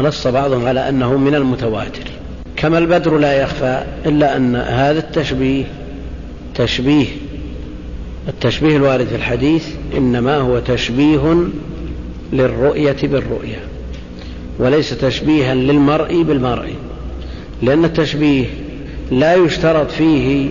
[0.00, 2.10] ونص بعضهم على أنه من المتواتر.
[2.56, 5.64] كما البدر لا يخفى إلا أن هذا التشبيه
[6.54, 7.06] تشبيه
[8.28, 11.44] التشبيه الوارد في الحديث إنما هو تشبيه
[12.32, 13.58] للرؤية بالرؤية
[14.58, 16.74] وليس تشبيها للمرء بالمرء
[17.62, 18.46] لأن التشبيه
[19.10, 20.48] لا يشترط فيه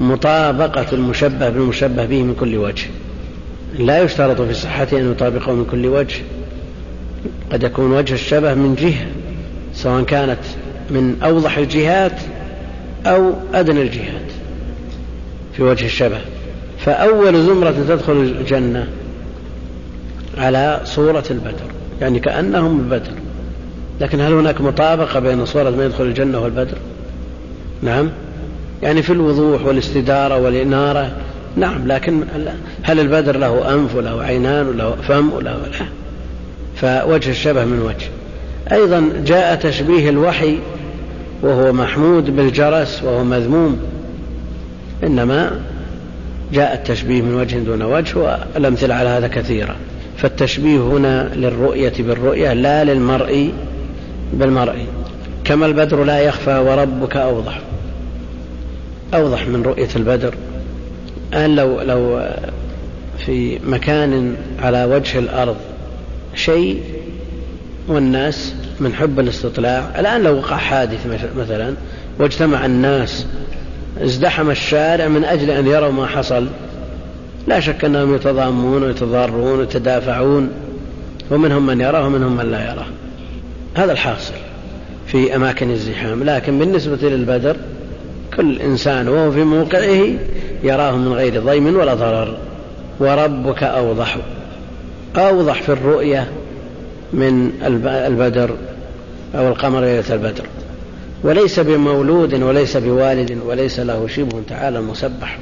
[0.00, 2.86] مطابقة المشبه بالمشبه به من كل وجه
[3.78, 6.16] لا يشترط في صحته أن يطابقه من كل وجه.
[7.52, 9.06] قد يكون وجه الشبه من جهة
[9.74, 10.38] سواء كانت
[10.90, 12.20] من أوضح الجهات
[13.06, 14.32] أو أدنى الجهات
[15.56, 16.18] في وجه الشبه.
[16.78, 18.88] فأول زمرة تدخل الجنة
[20.38, 21.66] على صورة البدر
[22.00, 23.12] يعني كأنهم البدر.
[24.00, 26.78] لكن هل هناك مطابقة بين صورة من يدخل الجنة والبدر؟
[27.82, 28.10] نعم.
[28.82, 31.12] يعني في الوضوح والاستدارة والإنارة
[31.56, 31.86] نعم.
[31.86, 32.24] لكن
[32.82, 36.01] هل البدر له أنف وله عينان وله فم وله لا؟
[36.76, 38.06] فوجه الشبه من وجه.
[38.72, 40.58] أيضا جاء تشبيه الوحي
[41.42, 43.80] وهو محمود بالجرس وهو مذموم.
[45.04, 45.60] إنما
[46.52, 49.76] جاء التشبيه من وجه دون وجه والأمثلة على هذا كثيرة.
[50.16, 53.52] فالتشبيه هنا للرؤية بالرؤية لا للمرء
[54.32, 54.86] بالمرء.
[55.44, 57.60] كما البدر لا يخفى وربك أوضح.
[59.14, 60.34] أوضح من رؤية البدر.
[61.32, 62.20] الآن لو لو
[63.18, 65.56] في مكان على وجه الأرض
[66.34, 66.82] شيء
[67.88, 69.90] والناس من حب الاستطلاع.
[69.98, 71.74] الآن لو وقع حادث مثلا
[72.18, 73.26] واجتمع الناس
[74.02, 76.46] ازدحم الشارع من أجل أن يروا ما حصل.
[77.46, 80.50] لا شك أنهم يتضامون ويتضارون ويتدافعون
[81.30, 82.86] ومنهم من يراه ومنهم من لا يراه.
[83.74, 84.34] هذا الحاصل
[85.06, 86.24] في أماكن الزحام.
[86.24, 87.56] لكن بالنسبة للبدر
[88.36, 90.08] كل إنسان وهو في موقعه
[90.62, 92.36] يراه من غير ضيم ولا ضرر.
[93.00, 94.16] وربك أوضح
[95.16, 96.28] أوضح في الرؤية
[97.12, 97.52] من
[97.84, 98.56] البدر
[99.34, 100.44] أو القمر ليلة البدر.
[101.24, 105.38] وليس بمولود وليس بوالد وليس له شبه تعالى مسبح.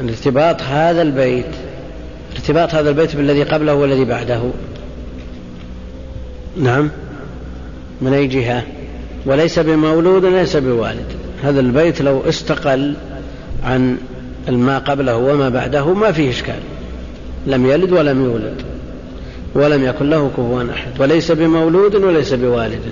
[0.00, 1.46] ارتباط هذا البيت
[2.32, 4.40] ارتباط هذا البيت بالذي قبله والذي بعده.
[6.56, 6.90] نعم.
[8.00, 8.62] من أي جهة؟
[9.26, 11.06] وليس بمولود وليس بوالد.
[11.42, 12.94] هذا البيت لو استقل
[13.64, 13.96] عن
[14.48, 16.60] ما قبله وما بعده ما فيه إشكال.
[17.46, 18.62] لم يلد ولم يولد
[19.54, 22.82] ولم يكن له كفوا أحد وليس بمولود وليس بوالد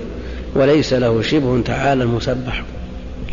[0.54, 2.62] وليس له شبه تعالى المسبح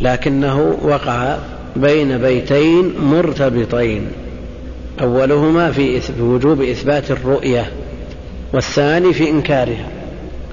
[0.00, 1.36] لكنه وقع
[1.76, 4.06] بين بيتين مرتبطين
[5.00, 7.72] أولهما في وجوب إثبات الرؤية
[8.52, 9.88] والثاني في إنكارها.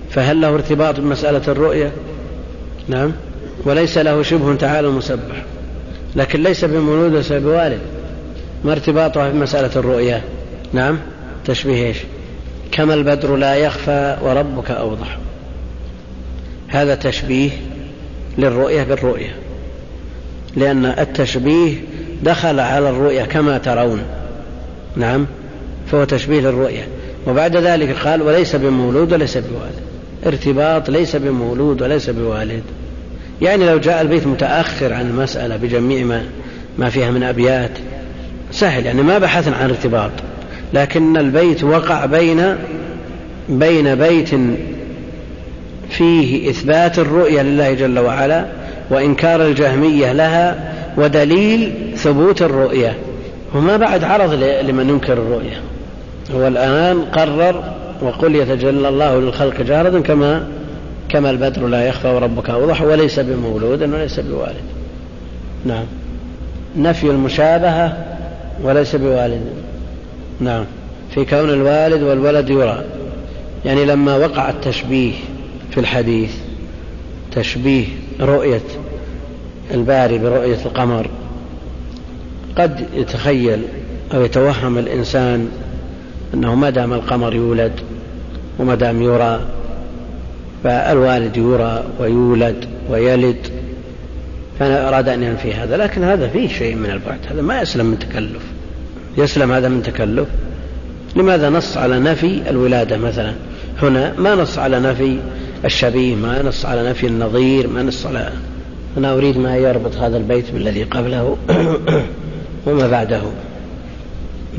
[0.10, 1.92] فهل له ارتباط بمسألة الرؤية؟
[2.88, 3.12] نعم.
[3.66, 5.46] وليس له شبه تعالى مسبح
[6.16, 7.80] لكن ليس بمولود وليس بوالد.
[8.66, 10.24] ما ارتباطها بمسألة الرؤية؟
[10.74, 10.98] نعم.
[11.46, 11.98] تشبيه إيش؟
[12.72, 15.18] كما البدر لا يخفى وربك أوضح.
[16.68, 17.50] هذا تشبيه
[18.38, 19.36] للرؤية بالرؤية.
[20.56, 21.74] لأن التشبيه
[22.24, 24.02] دخل على الرؤية كما ترون.
[24.96, 25.28] نعم.
[25.92, 26.88] فهو تشبيه للرؤية.
[27.28, 29.82] وبعد ذلك قال وليس بمولود وليس بوالد.
[30.26, 32.64] ارتباط ليس بمولود وليس بوالد.
[33.42, 36.26] يعني لو جاء البيت متأخر عن المسألة بجميع ما,
[36.78, 37.72] ما فيها من أبيات
[38.52, 38.86] سهل.
[38.86, 40.12] يعني ما بحثنا عن ارتباط.
[40.74, 42.56] لكن البيت وقع بين
[43.50, 44.30] بين بيت
[45.90, 48.46] فيه إثبات الرؤية لله جل وعلا
[48.90, 52.96] وإنكار الجهمية لها ودليل ثبوت الرؤية.
[53.56, 55.62] وما بعد عرض لمن ينكر الرؤية.
[56.36, 57.64] هو الآن قرر
[58.02, 60.48] وقل يتجلى الله للخلق جاردا كما
[61.10, 64.64] كما البدر لا يخفى وربك أوضح وليس بمولود وليس بوالد.
[65.66, 65.86] نعم.
[66.78, 67.98] نفي المشابهة
[68.64, 69.42] وليس بوالد.
[70.42, 70.66] نعم.
[71.14, 72.84] في كون الوالد والولد يرى.
[73.66, 75.14] يعني لما وقع التشبيه
[75.72, 76.32] في الحديث
[77.36, 77.86] تشبيه
[78.20, 78.62] رؤية
[79.74, 81.10] الباري برؤية القمر
[82.58, 83.62] قد يتخيل
[84.14, 85.50] أو يتوهم الإنسان
[86.34, 87.72] أنه ما دام القمر يولد
[88.60, 89.42] وما دام يرى
[90.64, 93.48] فالوالد يرى ويولد ويلد
[94.60, 95.78] فأنا أراد أن ينفي هذا.
[95.78, 97.20] لكن هذا فيه شيء من البعد.
[97.32, 98.44] هذا ما يسلم من تكلف.
[99.18, 100.28] يسلم هذا من تكلف.
[101.16, 103.34] لماذا نص على نفي الولادة مثلا؟
[103.82, 105.20] هنا ما نص على نفي
[105.66, 108.32] الشبيه ما نص على نفي النظير ما نص على
[108.98, 111.38] أنا أريد ما يربط هذا البيت بالذي قبله
[112.66, 113.22] وما بعده.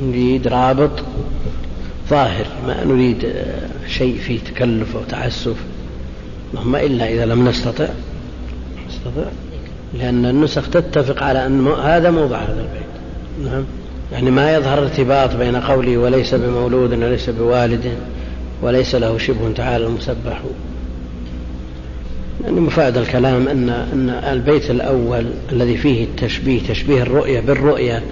[0.01, 0.91] نريد رابط
[2.11, 3.33] ظاهر ما نريد
[3.89, 5.57] شيء فيه تكلف أو تعسف.
[6.51, 7.89] اللهم إلا إذا لم نستطع
[8.89, 9.31] نستطع
[9.95, 13.53] لأن النسخ تتفق على أن هذا موضع هذا البيت.
[13.53, 13.65] نعم.
[14.13, 17.93] يعني ما يظهر ارتباط بين قوله وليس بمولود وليس بوالد
[18.63, 20.43] وليس له شبه تعالى المسبح.
[22.45, 28.03] يعني مفاد الكلام أن أن البيت الأول الذي فيه التشبيه تشبيه الرؤية بالرؤية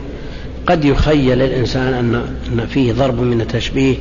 [0.66, 2.14] قد يخيل الإنسان أن
[2.52, 3.96] أن فيه ضرب من التشبيه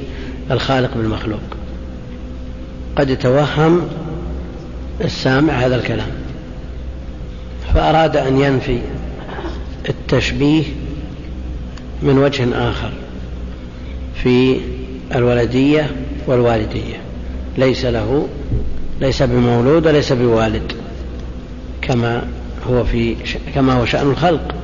[0.51, 1.39] الخالق بالمخلوق.
[2.95, 3.81] قد يتوهم
[5.01, 6.09] السامع هذا الكلام.
[7.73, 8.79] فأراد أن ينفي
[9.89, 10.63] التشبيه
[12.03, 12.91] من وجه آخر
[14.23, 14.57] في
[15.15, 15.91] الولدية
[16.27, 16.97] والوالدية.
[17.57, 18.27] ليس له
[19.01, 20.71] ليس بمولود وليس بوالد
[21.81, 22.23] كما
[22.69, 23.15] هو في
[23.55, 24.55] كما هو شأن الخلق.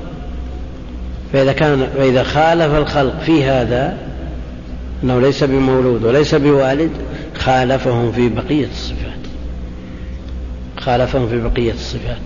[1.33, 3.97] فإذا كان فإذا خالف الخلق في هذا
[5.03, 6.91] أنه ليس بمولود وليس بوالد
[7.35, 9.19] خالفهم في بقية الصفات.
[10.77, 12.21] خالفهم في بقية الصفات.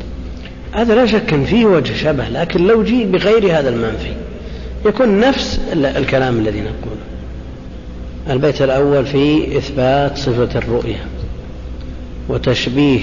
[0.73, 4.13] هذا لا شك فيه وجه شبه لكن لو جيء بغير هذا المنفي
[4.86, 7.00] يكون نفس الكلام الذي نقوله.
[8.30, 11.06] البيت الأول في إثبات صفة الرؤية
[12.30, 13.00] وتشبيه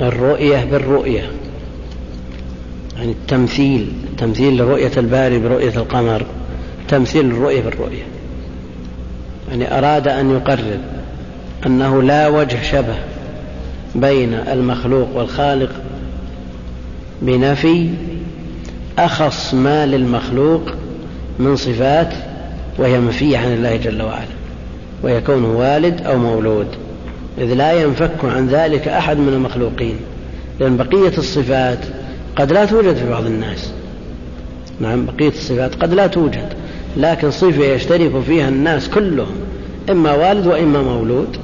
[0.00, 1.30] الرؤية بالرؤية
[2.96, 6.26] يعني التمثيل تمثيل رؤية الباري برؤية القمر
[6.88, 8.02] تمثيل الرؤية بالرؤية.
[9.50, 10.78] يعني أراد أن يقرر
[11.66, 12.94] أنه لا وجه شبه
[13.94, 15.70] بين المخلوق والخالق
[17.22, 17.90] بنفي
[18.98, 20.62] أخص ما للمخلوق
[21.38, 22.14] من صفات
[22.78, 24.26] وهي منفية عن الله جل وعلا
[25.02, 26.66] ويكون والد أو مولود.
[27.38, 29.96] إذ لا ينفك عن ذلك أحد من المخلوقين
[30.60, 31.78] لأن بقية الصفات
[32.36, 33.72] قد لا توجد في بعض الناس.
[34.80, 36.48] نعم بقية الصفات قد لا توجد
[36.96, 39.34] لكن صفة يشترك فيها الناس كلهم
[39.90, 41.36] إما والد وإما مولود.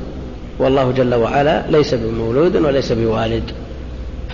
[0.58, 3.42] والله جل وعلا ليس بمولود وليس بوالد.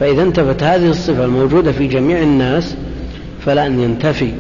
[0.01, 2.77] فإذا انتفت هذه الصفة الموجودة في جميع الناس
[3.47, 4.33] فلا أن ينتفي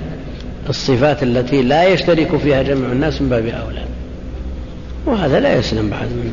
[0.69, 3.85] الصفات التي لا يشترك فيها جميع الناس من باب أولى.
[5.07, 6.33] وهذا لا يسلم بعد من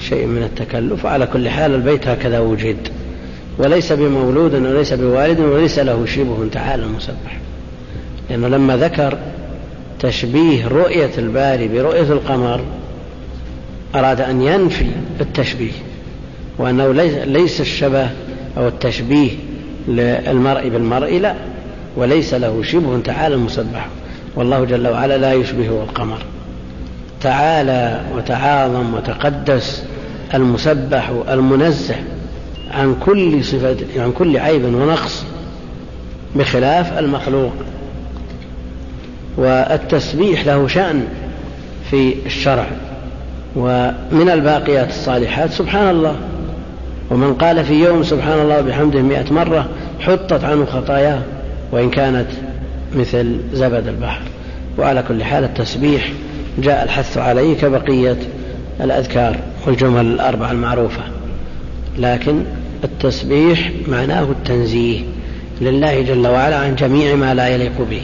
[0.00, 1.04] شيء من التكلف.
[1.04, 2.88] وعلى كل حال البيت هكذا وجد.
[3.58, 7.38] وليس بمولود وليس بوالد وليس له شبه تعالى المسبح.
[8.30, 9.18] لأنه لما ذكر
[10.00, 12.60] تشبيه رؤية الباري برؤية القمر
[13.94, 14.86] أراد أن ينفي
[15.20, 15.72] التشبيه.
[16.58, 16.92] وأنه
[17.24, 18.10] ليس الشبه
[18.56, 19.30] أو التشبيه
[19.88, 21.34] للمرء بالمرء لا.
[21.98, 23.88] وليس له شبه تعالى المسبح.
[24.36, 26.18] والله جل وعلا لا يشبهه القمر.
[27.20, 29.84] تعالى وتعاظم وتقدس
[30.34, 31.94] المسبح المنزه
[32.70, 35.24] عن كل صفة عن كل عيب ونقص
[36.36, 37.52] بخلاف المخلوق.
[39.36, 41.04] والتسبيح له شأن
[41.90, 42.66] في الشرع.
[43.56, 46.16] ومن الباقيات الصالحات سبحان الله
[47.10, 49.68] ومن قال في يوم سبحان الله بحمده مئة مرة
[50.00, 51.22] حطت عنه خطاياه.
[51.72, 52.26] وإن كانت
[52.94, 54.22] مثل زبد البحر.
[54.78, 56.12] وعلى كل حال التسبيح
[56.58, 58.16] جاء الحث عليه كبقية
[58.80, 59.36] الأذكار
[59.66, 61.02] والجمل الأربعة المعروفة.
[61.98, 62.42] لكن
[62.84, 65.00] التسبيح معناه التنزيه
[65.60, 68.02] لله جل وعلا عن جميع ما لا يليق به.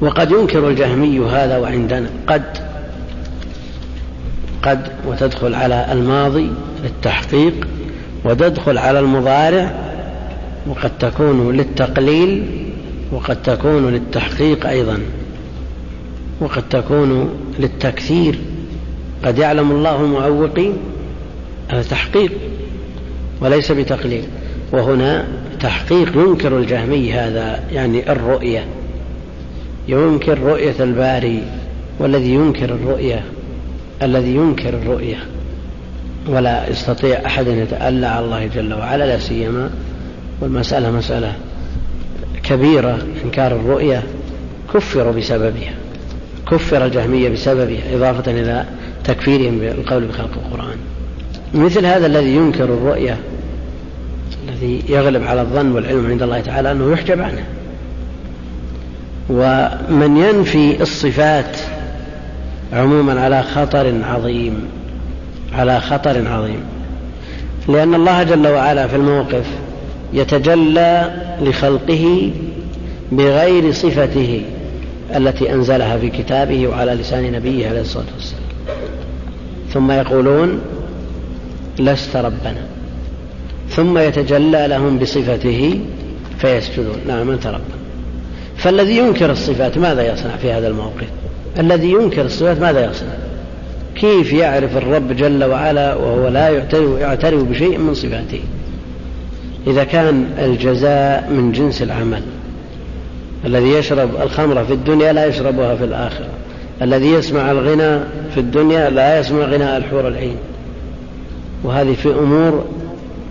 [0.00, 2.08] وقد ينكر الجهمي هذا وعندنا.
[2.26, 2.42] قد
[4.62, 6.50] قد وتدخل على الماضي
[6.84, 7.54] للتحقيق
[8.24, 9.74] وتدخل على المضارع
[10.66, 12.46] وقد تكون للتقليل
[13.12, 14.98] وقد تكون للتحقيق أيضا.
[16.40, 18.38] وقد تكون للتكثير.
[19.24, 20.72] قد يعلم الله المعوقين
[21.68, 22.32] هذا تحقيق
[23.40, 24.24] وليس بتقليل.
[24.72, 25.28] وهنا
[25.60, 28.64] تحقيق ينكر الجهمي هذا يعني الرؤية.
[29.88, 31.42] ينكر رؤية الباري
[31.98, 33.24] والذي ينكر الرؤية
[34.02, 35.18] الذي ينكر الرؤية.
[36.28, 39.70] ولا يستطيع أحد أن يتألى على الله جل وعلا لا سيما
[40.40, 41.32] والمسألة مسألة.
[42.48, 44.02] كبيرة إنكار الرؤية
[44.74, 45.74] كفروا بسببها
[46.50, 48.64] كفر الجهمية بسببها إضافة إلى
[49.04, 50.76] تكفيرهم بالقول بخلق القرآن.
[51.54, 53.16] مثل هذا الذي ينكر الرؤية
[54.48, 57.44] الذي يغلب على الظن والعلم عند الله تعالى أنه يحجب عنه.
[59.30, 61.56] ومن ينفي الصفات
[62.72, 64.68] عموما على خطر عظيم
[65.54, 66.60] على خطر عظيم
[67.68, 69.46] لأن الله جل وعلا في الموقف
[70.12, 71.10] يتجلى
[71.42, 72.30] لخلقه
[73.12, 74.42] بغير صفته
[75.16, 78.42] التي أنزلها في كتابه وعلى لسان نبيه عليه الصلاة والسلام.
[79.72, 80.60] ثم يقولون
[81.78, 82.66] لست ربنا.
[83.70, 85.80] ثم يتجلى لهم بصفته
[86.38, 86.96] فيسجدون.
[87.08, 87.78] نعم أنت ربنا.
[88.56, 91.06] فالذي ينكر الصفات ماذا يصنع في هذا الموقف؟
[91.58, 93.12] الذي ينكر الصفات ماذا يصنع؟
[93.94, 98.40] كيف يعرف الرب جل وعلا وهو لا يعترف, يعترف بشيء من صفاته؟
[99.66, 102.22] إذا كان الجزاء من جنس العمل.
[103.44, 106.28] الذي يشرب الخمر في الدنيا لا يشربها في الآخرة.
[106.82, 108.00] الذي يسمع الغنى
[108.34, 110.36] في الدنيا لا يسمع غناء الحور العين.
[111.64, 112.64] وهذه في أمور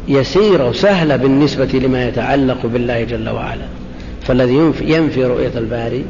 [0.07, 3.65] يسيرة وسهلة بالنسبة لما يتعلق بالله جل وعلا.
[4.27, 6.05] فالذي ينفي رؤية الباري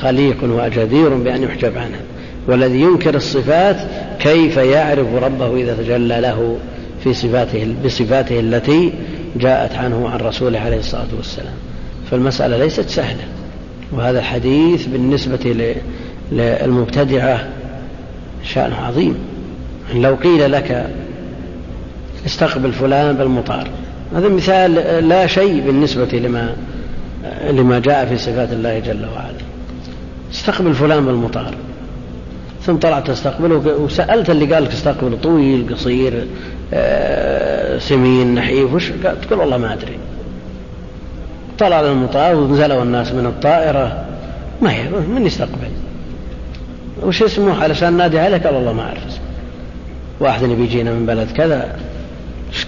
[0.00, 2.00] خليق وجدير بأن يحجب عنها
[2.48, 3.76] والذي ينكر الصفات
[4.18, 6.56] كيف يعرف ربه إذا تجلى له
[7.04, 8.92] في صفاته بصفاته التي
[9.36, 11.54] جاءت عنه عن رسوله عليه الصلاة والسلام.
[12.10, 13.24] فالمسألة ليست سهلة.
[13.92, 15.74] وهذا الحديث بالنسبة
[16.32, 17.48] للمبتدعة
[18.44, 19.14] شأن عظيم.
[19.94, 20.90] لو قيل لك
[22.26, 23.68] استقبل فلان بالمطار.
[24.16, 24.74] هذا مثال
[25.08, 26.56] لا شيء بالنسبة لما
[27.50, 29.34] لما جاء في صفات الله جل وعلا.
[30.32, 31.54] استقبل فلان بالمطار.
[32.62, 36.26] ثم طلعت تستقبله وسألت اللي قال لك استقبل طويل قصير
[37.78, 38.92] سمين نحيف وش
[39.22, 39.98] تقول؟ والله ما أدري.
[41.58, 44.04] طلع للمطار ونزلوا الناس من الطائرة.
[44.62, 45.70] ما هي من يستقبل؟
[47.02, 49.24] وش اسمه؟ علشان نادي عليك قال والله ما أعرف اسمه.
[50.20, 51.76] واحد بيجينا من بلد كذا.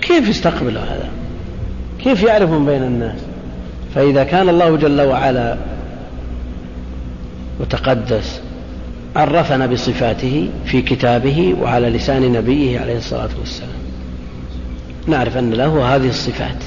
[0.03, 1.09] كيف يستقبله هذا؟
[2.05, 3.19] كيف يعرف من بين الناس؟
[3.95, 5.57] فإذا كان الله جل وعلا
[7.61, 8.41] وتقدس
[9.17, 13.76] عرفنا بصفاته في كتابه وعلى لسان نبيه عليه الصلاة والسلام.
[15.07, 16.65] نعرف أن له هذه الصفات.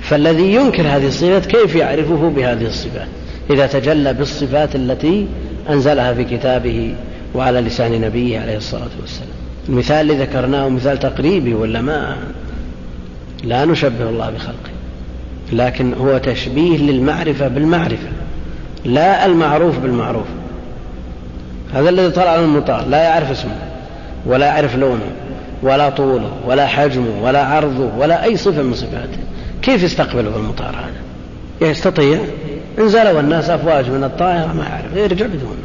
[0.00, 3.08] فالذي ينكر هذه الصفات كيف يعرفه بهذه الصفات؟
[3.50, 5.26] إذا تجلى بالصفات التي
[5.70, 6.94] أنزلها في كتابه
[7.34, 9.28] وعلى لسان نبيه عليه الصلاة والسلام.
[9.68, 12.16] المثال اللي ذكرناه مثال تقريبي ولا ما؟
[13.44, 14.72] لا نشبه الله بخلقه.
[15.52, 18.08] لكن هو تشبيه للمعرفة بالمعرفة
[18.84, 20.26] لا المعروف بالمعروف.
[21.74, 23.56] هذا الذي طلع من المطار لا يعرف اسمه
[24.26, 25.10] ولا يعرف لونه.
[25.62, 29.18] ولا طوله ولا حجمه ولا عرضه ولا أي صفة من صفاته.
[29.62, 32.20] كيف يستقبله المطار هذا؟ يستطيع؟
[32.78, 35.56] انزلوا الناس أفواج من الطائرة ما يعرف يرجع بدون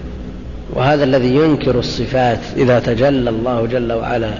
[0.73, 4.31] وهذا الذي ينكر الصفات إذا تجلى الله جل وعلا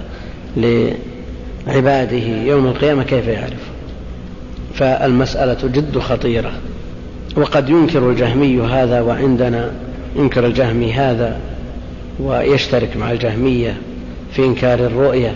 [0.56, 3.68] لعباده يوم القيامة كيف يعرف؟
[4.74, 6.52] فالمسألة جد خطيرة.
[7.36, 9.70] وقد ينكر الجهمي هذا وعندنا
[10.16, 11.36] ينكر الجهمي هذا
[12.20, 13.76] ويشترك مع الجهمية
[14.32, 15.34] في إنكار الرؤية.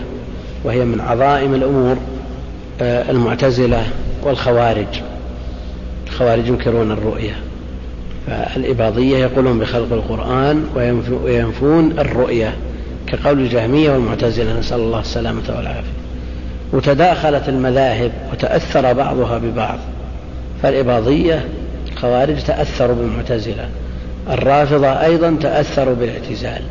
[0.63, 1.97] وهي من عظائم الأمور
[2.81, 3.83] آه، المعتزلة
[4.23, 5.01] والخوارج.
[6.07, 7.35] الخوارج ينكرون الرؤية
[8.27, 10.65] فالإباضية يقولون بخلق القرآن
[11.23, 12.55] وينفون الرؤية
[13.07, 16.03] كقول الجهمية والمعتزلة نسأل الله السلامة والعافية.
[16.73, 19.79] وتداخلت المذاهب وتأثر بعضها ببعض
[20.63, 21.45] فالإباضية
[21.91, 23.69] الخوارج تأثروا بالمعتزلة
[24.29, 26.61] الرافضة أيضا تأثروا بالاعتزال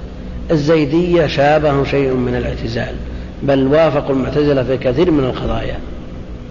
[0.50, 2.94] الزيدية شابه شيء من الاعتزال.
[3.42, 5.78] بل وافقوا المعتزلة في كثير من القضايا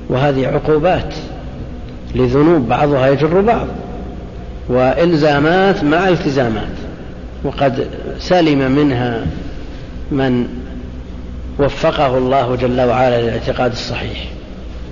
[0.10, 1.14] وهذه عقوبات
[2.16, 3.68] لذنوب بعضها يجر بعض
[4.70, 6.68] وإلزامات مع التزامات
[7.44, 7.88] وقد
[8.20, 9.26] سلم منها
[10.12, 10.48] من
[11.60, 14.32] وفقه الله جل وعلا للاعتقاد الصحيح.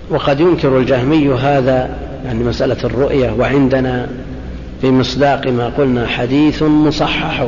[0.09, 1.89] وقد ينكر الجهمي هذا
[2.25, 4.07] يعني مسألة الرؤية وعندنا
[4.81, 7.45] في مصداق ما قلنا حديث مصحح.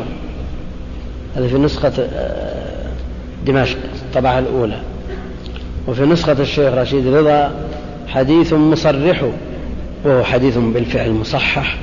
[1.35, 2.60] هذا في نسخة آه،
[3.45, 4.79] دمشق الطبعة الأولى.
[5.87, 7.51] وفي نسخة الشيخ رشيد رضا
[8.07, 9.23] حديث مصرح
[10.05, 11.77] وهو حديث بالفعل مصحح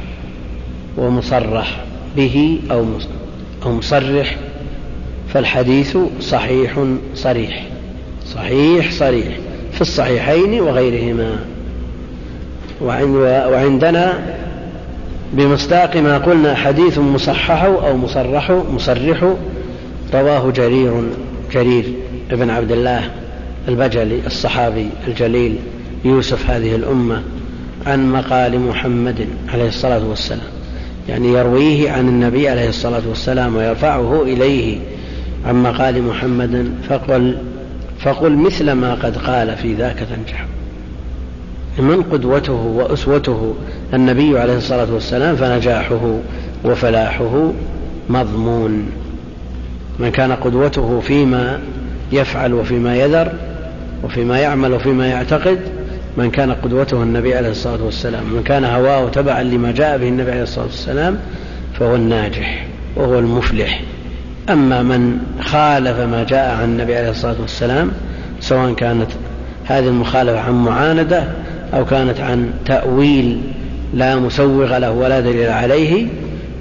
[0.96, 1.84] ومصرح
[2.16, 2.84] به أو
[3.64, 4.36] أو مصرح
[5.34, 6.84] فالحديث صحيح
[7.14, 7.66] صريح.
[8.34, 9.38] صحيح صريح
[9.72, 11.36] في الصحيحين وغيرهما.
[13.50, 14.18] وعندنا
[15.32, 19.34] بمصداق ما قلنا حديث مصحح أو مصرح مصرح
[20.14, 21.02] رواه جرير.
[21.52, 21.84] جرير
[22.30, 23.10] ابن عبد الله
[23.68, 25.58] البجلي الصحابي الجليل
[26.04, 27.22] يوسف هذه الأمة
[27.86, 30.48] عن مقال محمد عليه الصلاة والسلام.
[31.08, 34.78] يعني يرويه عن النبي عليه الصلاة والسلام ويرفعه إليه
[35.46, 37.38] عن مقال محمد فقل
[38.00, 40.46] فقل مثل ما قد قال في ذاك تنجح.
[41.78, 43.54] من قدوته وأسوته
[43.94, 46.18] النبي عليه الصلاة والسلام فنجاحه
[46.64, 47.52] وفلاحه
[48.10, 48.86] مضمون.
[49.98, 51.60] من كان قدوته فيما
[52.12, 53.32] يفعل وفيما يذر
[54.04, 55.58] وفيما يعمل وفيما يعتقد
[56.16, 60.30] من كان قدوته النبي عليه الصلاة والسلام من كان هواه تبعا لما جاء به النبي
[60.30, 61.18] عليه الصلاة والسلام
[61.78, 63.80] فهو الناجح وهو المفلح.
[64.50, 67.90] أما من خالف ما جاء عن النبي عليه الصلاة والسلام
[68.40, 69.10] سواء كانت
[69.64, 71.24] هذه المخالفة عن معاندة
[71.74, 73.40] أو كانت عن تأويل
[73.94, 76.06] لا مسوغ له ولا دليل عليه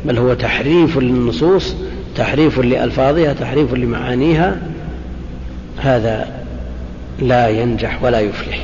[0.05, 1.75] بل هو تحريف للنصوص
[2.15, 4.57] تحريف لألفاظها تحريف لمعانيها
[5.77, 6.27] هذا
[7.19, 8.59] لا ينجح ولا يفلح.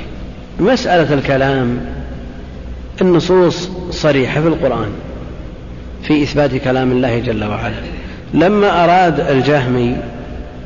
[0.60, 1.80] مسألة الكلام
[3.02, 4.90] النصوص صريحة في القرآن
[6.04, 7.76] في إثبات كلام الله جل وعلا.
[8.34, 9.96] لما أراد الجهمي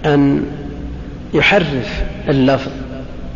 [0.05, 0.43] أن
[1.33, 2.71] يحرف اللفظ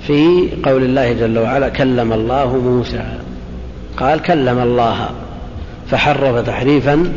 [0.07, 3.03] في قول الله جل وعلا كلم الله موسى
[3.98, 5.10] قال كلم الله
[5.91, 7.12] فحرف تحريفا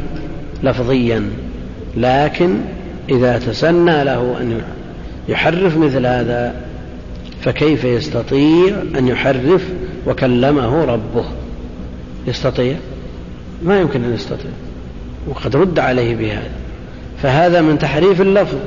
[0.62, 1.31] لفظيا.
[1.97, 2.57] لكن
[3.11, 4.61] إذا تسنى له أن
[5.29, 6.55] يحرف مثل هذا
[7.43, 9.63] فكيف يستطيع أن يحرف
[10.07, 11.25] وكلمه ربه؟
[12.27, 12.77] يستطيع؟
[13.63, 14.51] ما يمكن أن يستطيع
[15.29, 16.51] وقد رد عليه بهذا.
[17.23, 18.59] فهذا من تحريف اللفظ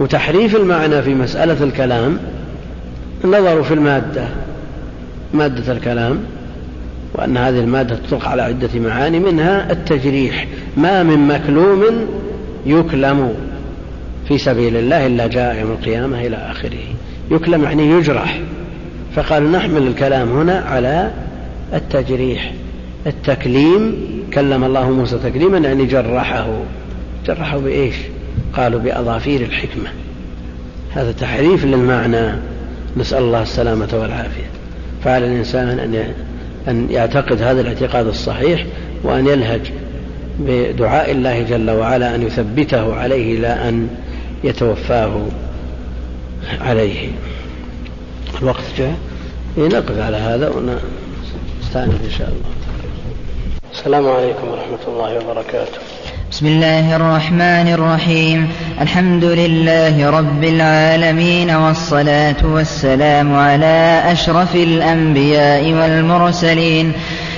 [0.00, 2.18] وتحريف المعنى في مسألة الكلام
[3.24, 4.24] النظر في المادة
[5.34, 6.18] مادة الكلام
[7.14, 10.46] وأن هذه المادة تطلق على عدة معاني منها التجريح.
[10.76, 11.84] ما من مكلوم
[12.66, 13.34] يكلم
[14.28, 16.94] في سبيل الله إلا جاء يوم القيامة إلى آخره.
[17.30, 18.40] يكلم يعني يجرح.
[19.16, 21.10] فقال نحمل الكلام هنا على
[21.74, 22.52] التجريح.
[23.06, 23.94] التكليم
[24.32, 26.48] كلم الله موسى تكليما يعني جرحه.
[27.26, 27.94] جرحه بإيش؟
[28.52, 29.90] قالوا بأظافير الحكمة.
[30.90, 32.32] هذا تحريف للمعنى.
[32.96, 34.50] نسأل الله السلامة والعافية.
[35.04, 36.14] فعلى الإنسان أن
[36.68, 38.66] أن يعتقد هذا الاعتقاد الصحيح
[39.02, 39.60] وأن يلهج
[40.46, 43.88] بدعاء الله جل وعلا أن يثبته عليه لا أن
[44.44, 45.22] يتوفاه
[46.60, 47.08] عليه.
[48.42, 48.94] الوقت جاء.
[49.58, 52.50] نقف على هذا ونستأنف إن شاء الله.
[53.72, 55.78] السلام عليكم ورحمة الله وبركاته.
[56.30, 58.48] بسم الله الرحمن الرحيم.
[58.80, 66.92] الحمد لله رب العالمين والصلاة والسلام على أشرف الأنبياء والمرسلين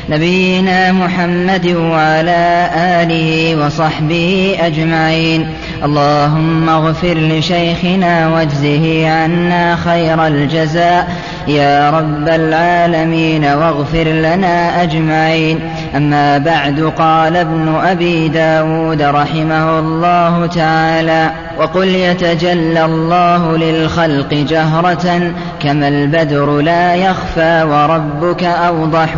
[0.09, 5.49] نبينا محمد وعلى آله وصحبه أجمعين.
[5.85, 11.09] اللهم اغفر لشيخنا واجزه عنا خير الجزاء.
[11.49, 15.61] يا رب العالمين واغفر لنا أجمعين.
[15.96, 25.32] أما بعد قال ابن أبي داود رحمه الله تعالى وقل يتجلى الله للخلق جهرة
[25.62, 29.08] كما البدر لا يخفى وربك أوضح.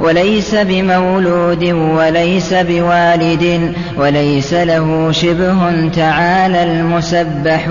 [0.00, 7.68] وليس بمولود وليس بوالد وليس له شبه تعالى المسبح.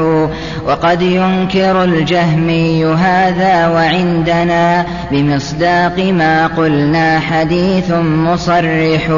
[0.68, 9.10] وقد ينكر الجهمي هذا وعندنا بمصداق ما قلنا حديث مصرح.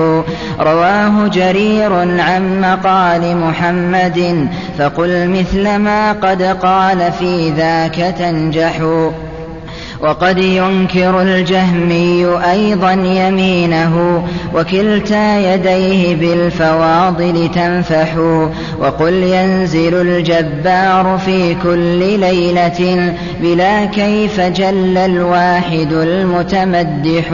[0.59, 4.47] رواه جرير عن مقال محمد
[4.77, 8.79] فقل مثل ما قد قال في ذاك تنجح.
[10.03, 14.23] وقد ينكر الجهمي أيضا يمينه
[14.55, 18.17] وكلتا يديه بالفواضل تنفح
[18.79, 27.25] وقل ينزل الجبار في كل ليلة بلا كيف جل الواحد المتمدح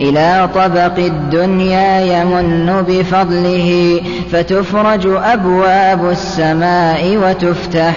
[0.00, 4.00] إلى طبق الدنيا يمن بفضله
[4.32, 7.94] فتفرج أبواب السماء وتفتح.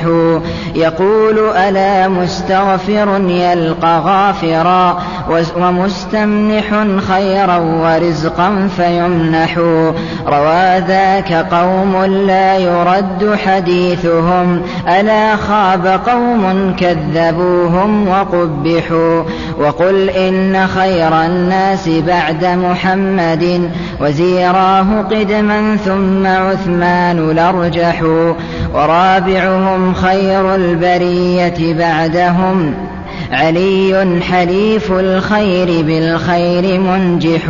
[0.76, 5.00] يقول ألا مستغفر يلقى غافرا
[5.58, 9.58] ومستمنح خيرا ورزقا فيمنح.
[10.28, 14.62] روى ذاك قوم لا يرد حديثهم
[15.00, 19.24] ألا خاب قوم كذبوهم وقبحوا.
[19.60, 28.04] وقل إن خير الناس بعد محمد وزيراه قدما ثم عثمان الأرجح
[28.74, 32.74] ورابعهم خير البرية بعدهم
[33.32, 37.50] علي حليف الخير بالخير منجح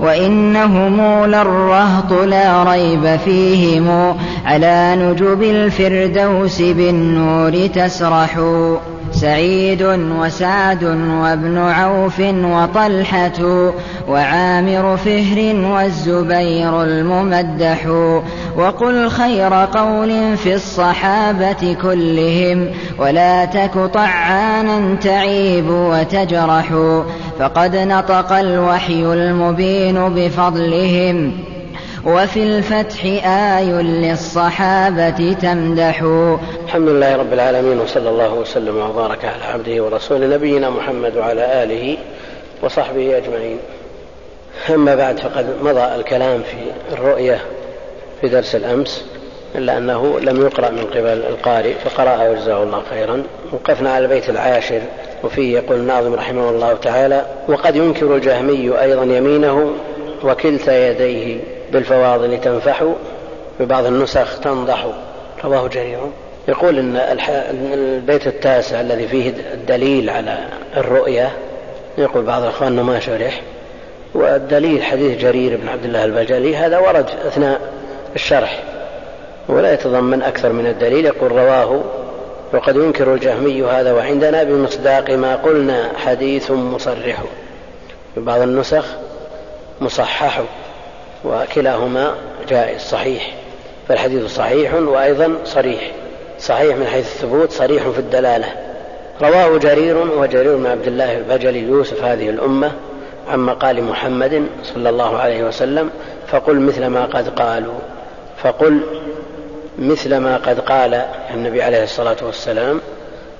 [0.00, 8.38] وإنهم للرهط لا ريب فيهم على نجب الفردوس بالنور تسرح.
[9.12, 9.82] سعيد
[10.20, 13.42] وسعد وابن عوف وطلحة
[14.08, 17.86] وعامر فهر والزبير الممدح.
[18.56, 26.72] وقل خير قول في الصحابة كلهم ولا تك طعانا تعيب وتجرح.
[27.38, 31.32] فقد نطق الوحي المبين بفضلهم.
[32.06, 36.02] وفي الفتح آي للصحابة تمدح.
[36.64, 41.96] الحمد لله رب العالمين وصلى الله وسلم وبارك على عبده ورسوله نبينا محمد وعلى آله
[42.62, 43.58] وصحبه أجمعين.
[44.70, 47.40] أما بعد فقد مضى الكلام في الرؤية
[48.20, 49.04] في درس الأمس
[49.54, 53.22] إلا أنه لم يقرأ من قبل القارئ فقرأه وجزاه الله خيرا.
[53.52, 54.80] وقفنا على البيت العاشر
[55.24, 59.72] وفيه يقول الناظم رحمه الله تعالى وقد ينكر الجهمي أيضا يمينه
[60.24, 61.40] وكلتا يديه.
[61.72, 62.84] بالفواضل تنفح
[63.58, 64.86] في بعض النسخ تنضح
[65.44, 65.98] رواه جرير.
[66.48, 66.96] يقول إن
[67.72, 70.38] البيت التاسع الذي فيه الدليل على
[70.76, 71.30] الرؤيا
[71.98, 73.40] يقول بعض الاخوان ما شرح
[74.14, 77.60] والدليل حديث جرير بن عبد الله البجلي هذا ورد أثناء
[78.14, 78.62] الشرح
[79.48, 81.06] ولا يتضمن أكثر من الدليل.
[81.06, 81.80] يقول رواه
[82.52, 87.22] وقد ينكر الجهمي هذا وعندنا بمصداق ما قلنا حديث مصرح.
[88.14, 88.84] في بعض النسخ
[89.80, 90.42] مصحح.
[91.24, 92.14] وكلاهما
[92.48, 93.34] جائز صحيح.
[93.88, 95.90] فالحديث صحيح وأيضا صريح.
[96.38, 98.46] صحيح من حيث الثبوت صريح في الدلالة.
[99.22, 102.72] رواه جرير وجرير بن عبد الله البجلي يوسف هذه الأمة
[103.28, 105.90] عن مقال محمد صلى الله عليه وسلم
[106.26, 107.78] فقل مثل ما قد قالوا.
[108.42, 108.80] فقل
[109.78, 111.04] مثل ما قد قال
[111.34, 112.80] النبي عليه الصلاة والسلام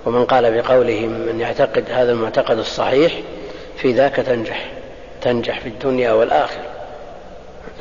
[0.07, 3.13] ومن قال بقوله من يعتقد هذا المعتقد الصحيح
[3.77, 4.71] في ذاك تنجح
[5.23, 6.72] تنجح في الدنيا والآخرة.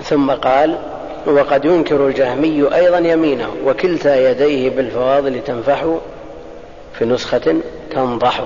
[0.03, 0.77] ثم قال
[1.25, 5.85] وقد ينكر الجهمي أيضا يمينه وكلتا يديه بالفواضل تنفح
[6.93, 7.55] في نسخة
[7.91, 8.43] تنضح.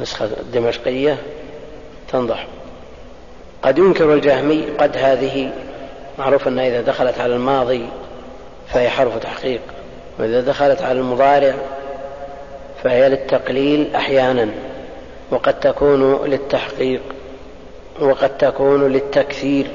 [0.00, 1.16] نسخة الدمشقية
[2.12, 2.46] تنضح.
[3.62, 5.50] قد ينكر الجهمي قد هذه
[6.18, 7.86] معروف أنها إذا دخلت على الماضي
[8.68, 9.60] فهي حرف تحقيق
[10.18, 11.54] وإذا دخلت على المضارع
[12.82, 14.48] فهي للتقليل أحيانا
[15.30, 17.00] وقد تكون للتحقيق
[18.00, 19.66] وقد تكون للتكثير.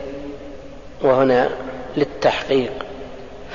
[1.03, 1.49] وهنا
[1.97, 2.71] للتحقيق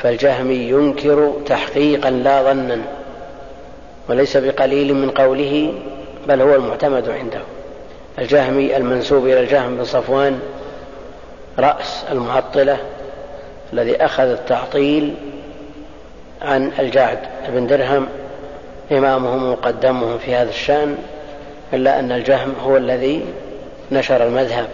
[0.02, 2.78] فالجهمي ينكر تحقيقا لا ظنا
[4.08, 5.72] وليس بقليل من قوله
[6.28, 7.40] بل هو المعتمد عنده.
[8.18, 10.40] الجهمي المنسوب إلى الجهم بن صفوان
[11.58, 12.78] رأس المعطلة
[13.72, 15.14] الذي أخذ التعطيل
[16.42, 18.06] عن الجعد بن درهم
[18.92, 20.96] إمامهم ومقدمهم في هذا الشأن
[21.72, 23.24] إلا أن الجهم هو الذي
[23.92, 24.68] نشر المذهب.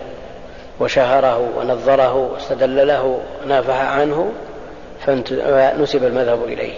[0.81, 4.33] وشهره ونظره واستدل له ونافح عنه
[5.07, 6.75] فنسب المذهب إليه.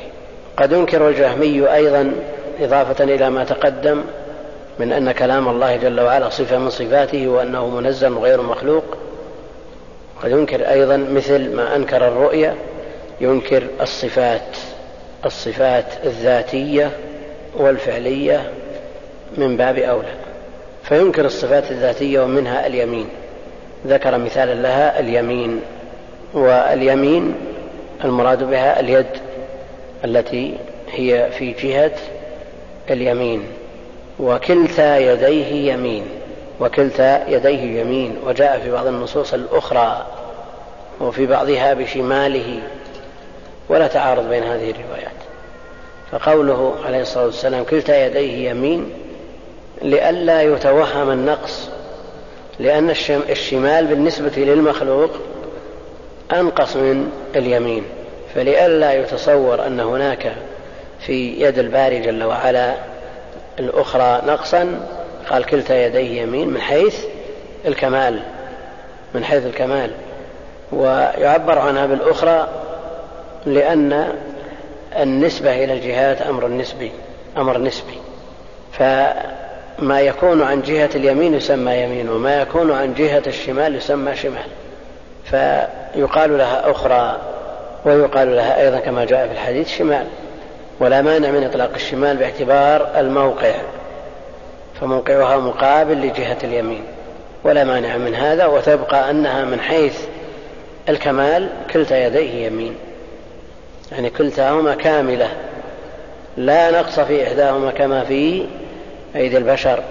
[0.56, 2.12] قد ينكر الجهمي أيضا
[2.60, 4.02] إضافة إلى ما تقدم
[4.78, 8.84] من أن كلام الله جل وعلا صفة من صفاته وأنه منزل غير مخلوق.
[10.22, 12.54] قد ينكر أيضا مثل ما أنكر الرؤية
[13.20, 14.56] ينكر الصفات
[15.24, 16.90] الصفات الذاتية
[17.56, 18.50] والفعلية
[19.36, 20.14] من باب أولى.
[20.82, 23.08] فينكر الصفات الذاتية ومنها اليمين.
[23.86, 25.60] ذكر مثالا لها اليمين
[26.34, 27.34] واليمين
[28.04, 29.06] المراد بها اليد
[30.04, 30.54] التي
[30.90, 31.92] هي في جهة
[32.90, 33.42] اليمين
[34.20, 36.04] وكلتا يديه يمين
[36.60, 40.06] وكلتا يديه يمين وجاء في بعض النصوص الأخرى
[41.00, 42.62] وفي بعضها بشماله
[43.68, 45.16] ولا تعارض بين هذه الروايات.
[46.12, 48.90] فقوله عليه الصلاة والسلام كلتا يديه يمين
[49.82, 51.70] لئلا يتوهم النقص
[52.58, 52.90] لأن
[53.30, 55.10] الشمال بالنسبة للمخلوق
[56.32, 57.84] أنقص من اليمين.
[58.34, 60.32] فلئلا يتصور أن هناك
[61.00, 62.74] في يد الباري جل وعلا
[63.58, 64.80] الأخرى نقصا
[65.30, 67.04] قال كلتا يديه يمين من حيث
[67.66, 68.20] الكمال
[69.14, 69.90] من حيث الكمال.
[70.72, 72.48] ويعبر عنها بالأخرى
[73.46, 74.12] لأن
[74.96, 76.92] النسبة إلى الجهات أمر نسبي
[77.36, 77.98] أمر نسبي.
[79.78, 84.48] فما يكون عن جهة اليمين يسمى يمين وما يكون عن جهة الشمال يسمى شمال.
[85.24, 87.18] فيقال لها أخرى
[87.84, 90.06] ويقال لها أيضا كما جاء في الحديث شمال.
[90.80, 93.52] ولا مانع من إطلاق الشمال باعتبار الموقع
[94.80, 96.84] فموقعها مقابل لجهة اليمين.
[97.44, 99.98] ولا مانع من هذا وتبقى أنها من حيث
[100.88, 102.74] الكمال كلتا يديه يمين.
[103.92, 105.28] يعني كلتاهما كاملة
[106.36, 108.46] لا نقص في إحداهما كما في
[109.16, 109.82] أيدي البشر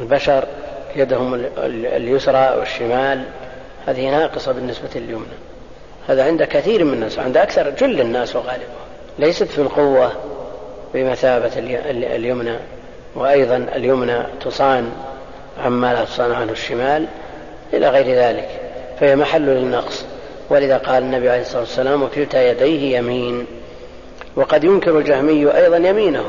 [0.00, 0.44] البشر
[0.96, 1.34] يدهم
[1.96, 3.24] اليسرى والشمال
[3.86, 5.24] هذه ناقصة بالنسبة لليمنى.
[6.08, 8.68] هذا عند كثير من الناس عند أكثر جل الناس وغالبهم.
[9.18, 10.12] ليست في القوة
[10.94, 11.50] بمثابة
[12.16, 12.56] اليمنى
[13.14, 14.92] وأيضا اليمنى تصان
[15.64, 17.06] عما لا تصان عنه الشمال
[17.72, 18.48] إلى غير ذلك
[19.00, 20.04] فهي محل للنقص.
[20.50, 23.46] ولذا قال النبي عليه الصلاة والسلام وكلتا يديه يمين
[24.36, 26.24] وقد ينكر الجهمي أيضا يمينه.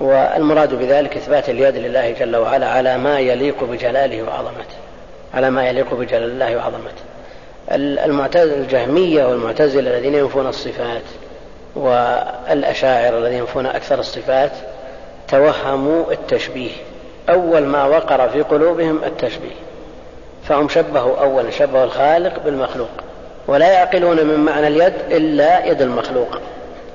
[0.00, 4.76] والمراد بذلك إثبات اليد لله جل وعلا على ما يليق بجلاله وعظمته
[5.34, 7.02] على ما يليق بجلال الله وعظمته
[8.04, 11.02] المعتزلة الجهمية والمعتزلة الذين ينفون الصفات
[11.76, 14.50] والأشاعر الذين ينفون أكثر الصفات
[15.28, 16.70] توهموا التشبيه.
[17.28, 19.54] أول ما وقر في قلوبهم التشبيه.
[20.48, 22.88] فهم شبهوا أولا شبهوا الخالق بالمخلوق
[23.46, 26.40] ولا يعقلون من معنى اليد إلا يد المخلوق.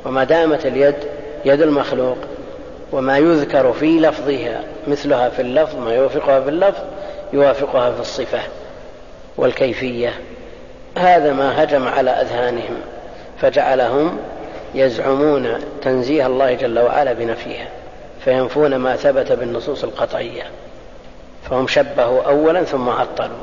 [0.06, 0.96] وما دامت اليد
[1.46, 2.18] يد المخلوق
[2.92, 6.84] وما يذكر في لفظها مثلها في اللفظ ما يوافقها في اللفظ
[7.34, 8.40] يوافقها في الصفة
[9.38, 10.14] والكيفية.
[10.98, 12.78] هذا ما هجم على أذهانهم
[13.42, 14.18] فجعلهم
[14.76, 17.68] يزعمون تنزيه الله جل وعلا بنفيها
[18.24, 20.44] فينفون ما ثبت بالنصوص القطعية.
[21.50, 23.38] فهم شبهوا أولا ثم عطلوا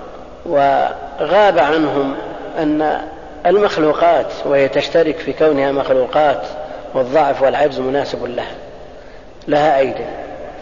[0.47, 2.15] وغاب عنهم
[2.59, 3.01] أن
[3.47, 6.43] المخلوقات وهي تشترك في كونها مخلوقات
[6.95, 8.66] والضعف والعجز مناسب لها.
[9.49, 10.05] لها أيدي.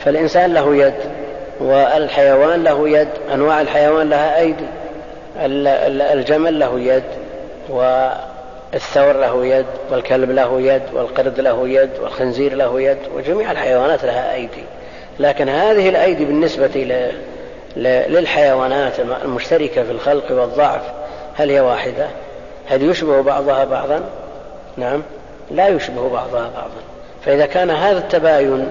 [0.00, 0.94] فالإنسان له يد
[1.60, 4.66] والحيوان له يد أنواع الحيوان لها أيدي.
[6.12, 7.02] الجمل له يد
[7.68, 14.34] والثور له يد والكلب له يد والقرد له يد والخنزير له يد وجميع الحيوانات لها
[14.34, 14.64] أيدي.
[15.20, 17.00] لكن هذه الأيدي بالنسبة
[17.76, 20.82] للحيوانات المشتركة في الخلق والضعف
[21.34, 22.06] هل هي واحدة؟
[22.68, 24.00] هل يشبه بعضها بعضا؟
[24.76, 25.02] نعم
[25.50, 26.93] لا يشبه بعضها بعضا.
[27.26, 28.68] فإذا كان هذا التباين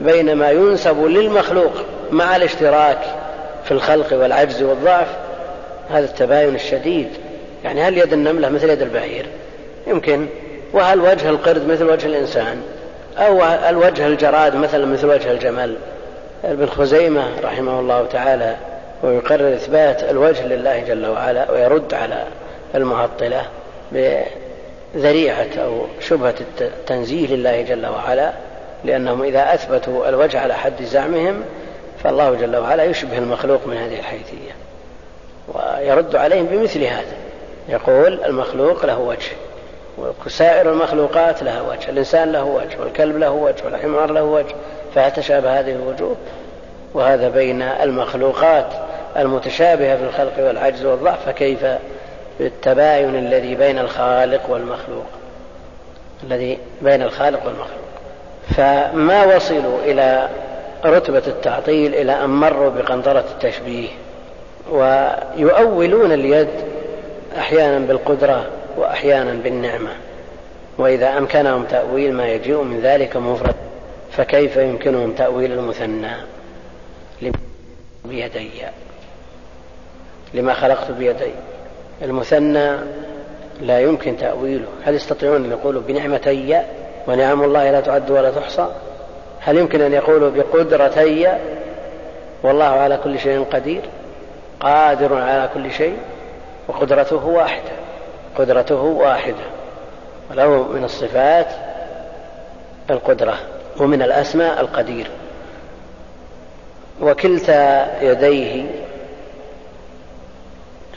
[0.00, 1.72] بين ما ينسب للمخلوق
[2.10, 2.98] مع الاشتراك
[3.64, 5.08] في الخلق والعجز والضعف
[5.90, 7.08] هذا التباين الشديد.
[7.64, 9.26] يعني هل يد النملة مثل يد البعير؟
[9.86, 10.26] يمكن.
[10.72, 12.62] وهل وجه القرد مثل وجه الإنسان؟
[13.18, 15.76] أو الوجه الجراد مثلا مثل وجه الجمل؟
[16.44, 18.56] ابن خزيمة رحمه الله تعالى
[19.02, 22.24] ويقرر إثبات الوجه لله جل وعلا ويرد على
[22.74, 23.42] المعطلة
[24.94, 28.32] بذريعة أو شبهة التنزيه لله جل وعلا
[28.84, 31.44] لأنهم إذا أثبتوا الوجه على حد زعمهم
[32.04, 34.52] فالله جل وعلا يشبه المخلوق من هذه الحيثية.
[35.54, 37.16] ويرد عليهم بمثل هذا.
[37.68, 39.32] يقول المخلوق له وجه
[40.26, 44.54] وسائر المخلوقات لها وجه الإنسان له وجه والكلب له وجه والحمار له وجه
[44.94, 46.16] فتشابه هذه الوجوه.
[46.94, 48.66] وهذا بين المخلوقات
[49.16, 51.66] المتشابهة في الخلق والعجز والضعف فكيف
[52.38, 55.06] بالتباين الذي بين الخالق والمخلوق
[56.22, 57.84] الذي بين الخالق والمخلوق.
[58.56, 60.28] فما وصلوا إلى
[60.84, 63.88] رتبة التعطيل إلى أن مروا بقنطرة التشبيه
[64.70, 66.48] ويؤولون اليد
[67.38, 69.90] أحيانا بالقدرة وأحيانا بالنعمة.
[70.78, 73.54] وإذا أمكنهم تأويل ما يجيء من ذلك مفرد
[74.12, 76.12] فكيف يمكنهم تأويل المثنى؟
[78.04, 78.50] بيدي.
[80.34, 81.32] لما خلقت بيدي.
[82.04, 82.76] المثنى
[83.60, 84.66] لا يمكن تأويله.
[84.84, 86.62] هل يستطيعون أن يقولوا بنعمتي
[87.08, 88.68] ونعم الله لا تعد ولا تحصى؟
[89.40, 91.32] هل يمكن أن يقولوا بقدرتي؟
[92.42, 93.82] والله على كل شيء قدير
[94.60, 95.96] قادر على كل شيء
[96.68, 97.72] وقدرته واحدة
[98.38, 99.44] قدرته واحدة.
[100.30, 101.46] وله من الصفات
[102.90, 103.38] القدرة
[103.80, 105.06] ومن الأسماء القدير.
[107.00, 108.64] وكلتا يديه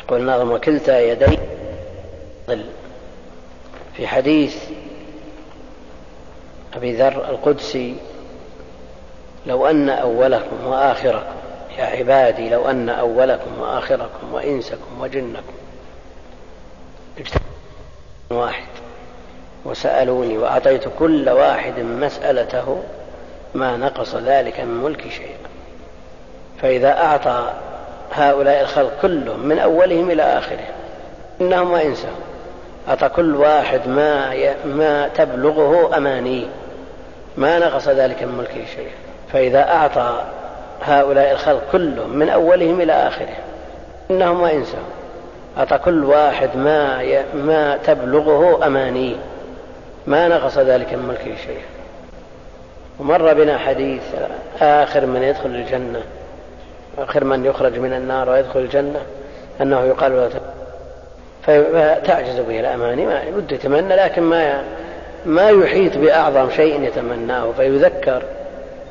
[0.07, 1.37] يقول الناظم وكلتا يديه
[3.93, 4.55] في حديث
[6.73, 7.95] أبي ذر القدسي
[9.45, 11.35] لو أن أولكم وآخركم
[11.77, 15.53] يا عبادي لو أن أولكم وآخركم وإنسكم وجنكم
[18.29, 18.67] واحد
[19.65, 22.83] وسألوني وأعطيت كل واحد مسألته
[23.53, 25.37] ما نقص ذلك من ملكي شيئا
[26.61, 27.53] فإذا أعطى
[28.13, 30.73] هؤلاء الخلق كلهم من أولهم إلى آخرهم.
[31.41, 32.15] إنهم وإنسهم
[32.89, 34.33] أعطى كل واحد ما
[34.65, 36.45] ما تبلغه أمانيه
[37.37, 38.91] ما نقص ذلك من ملكه شيئا.
[39.33, 40.23] فإذا أعطى
[40.81, 43.43] هؤلاء الخلق كلهم من أولهم إلى آخرهم.
[44.11, 44.83] إنهم وإنسهم
[45.57, 49.15] أعطى كل واحد ما ما تبلغه أمانيه
[50.07, 51.65] ما نقص ذلك من ملكه شيئا.
[52.99, 54.03] ومر بنا حديث
[54.61, 56.01] آخر من يدخل الجنة.
[56.97, 59.01] آخر من يخرج من النار ويدخل الجنة
[59.61, 60.29] أنه يقال له
[61.43, 64.63] فتعجز به الأماني ما بده يتمنى لكن ما
[65.25, 68.23] ما يحيط بأعظم شيء يتمناه فيذكر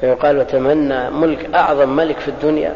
[0.00, 2.74] فيقال وتمنى ملك أعظم ملك في الدنيا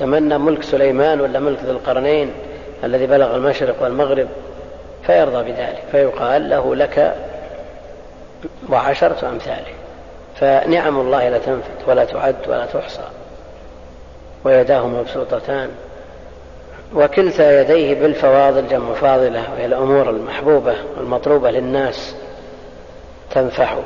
[0.00, 2.32] تمنى ملك سليمان ولا ملك ذي القرنين
[2.84, 4.28] الذي بلغ المشرق والمغرب
[5.06, 7.14] فيرضى بذلك فيقال له لك
[8.70, 9.74] وعشرة أمثاله
[10.36, 13.02] فنعم الله لا تنفت ولا تعد ولا تحصى.
[14.44, 15.70] ويداه مبسوطتان
[16.94, 22.14] وكلتا يديه بالفواضل جمع فاضلة وهي الأمور المحبوبة والمطلوبة للناس
[23.30, 23.76] تنفح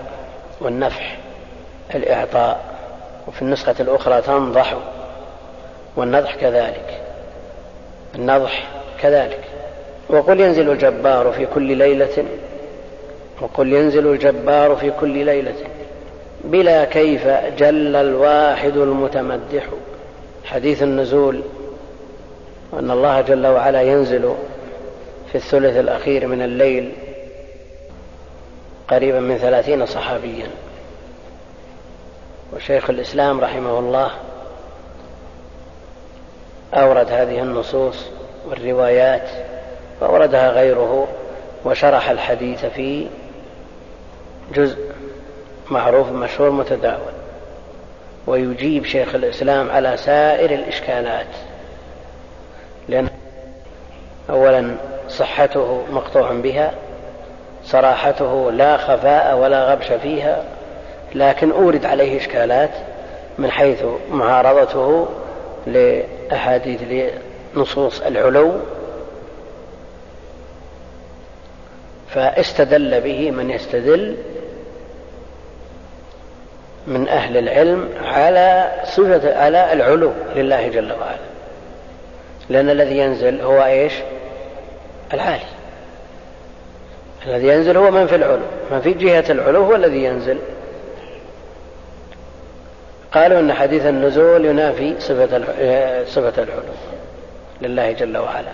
[0.60, 1.18] والنفح
[1.94, 2.60] الإعطاء
[3.28, 4.76] وفي النسخة الأخرى تنضح
[5.96, 7.00] والنضح كذلك
[8.14, 8.68] النضح
[9.02, 9.40] كذلك.
[10.08, 12.24] وقل ينزل الجبار في كل ليلة
[13.40, 15.54] وقل ينزل الجبار في كل ليلة
[16.44, 17.26] بلا كيف
[17.58, 19.64] جل الواحد المتمدح.
[20.44, 21.42] حديث النزول
[22.72, 24.34] وأن الله جل وعلا ينزل
[25.32, 26.92] في الثلث الأخير من الليل
[28.88, 30.46] قريبا من ثلاثين صحابيا.
[32.52, 34.10] وشيخ الإسلام رحمه الله
[36.74, 38.06] أورد هذه النصوص
[38.48, 39.28] والروايات
[40.00, 41.08] وأوردها غيره
[41.64, 43.06] وشرح الحديث في
[44.54, 44.78] جزء
[45.70, 47.21] معروف مشهور متداول.
[48.26, 51.26] ويجيب شيخ الإسلام على سائر الإشكالات.
[52.88, 53.08] لأن
[54.30, 54.76] أولا
[55.08, 56.72] صحته مقطوع بها
[57.64, 60.44] صراحته لا خفاء ولا غبش فيها
[61.14, 62.70] لكن أورد عليه إشكالات
[63.38, 65.08] من حيث معارضته
[65.66, 67.10] لأحاديث
[67.54, 68.52] لنصوص العلو
[72.08, 74.16] فاستدل به من يستدل
[76.86, 81.32] من أهل العلم على صفة على العلو لله جل وعلا.
[82.48, 83.92] لأن الذي ينزل هو إيش؟
[85.14, 85.44] العالي.
[87.26, 88.42] الذي ينزل هو من في العلو.
[88.70, 90.38] من في جهة العلو هو الذي ينزل.
[93.12, 95.42] قالوا أن حديث النزول ينافي صفة
[96.04, 96.62] صفة العلو
[97.62, 98.52] لله جل وعلا.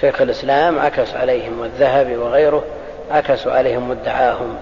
[0.00, 2.64] شيخ الإسلام عكس عليهم والذهبي وغيره
[3.10, 4.58] عكسوا عليهم مدعاهم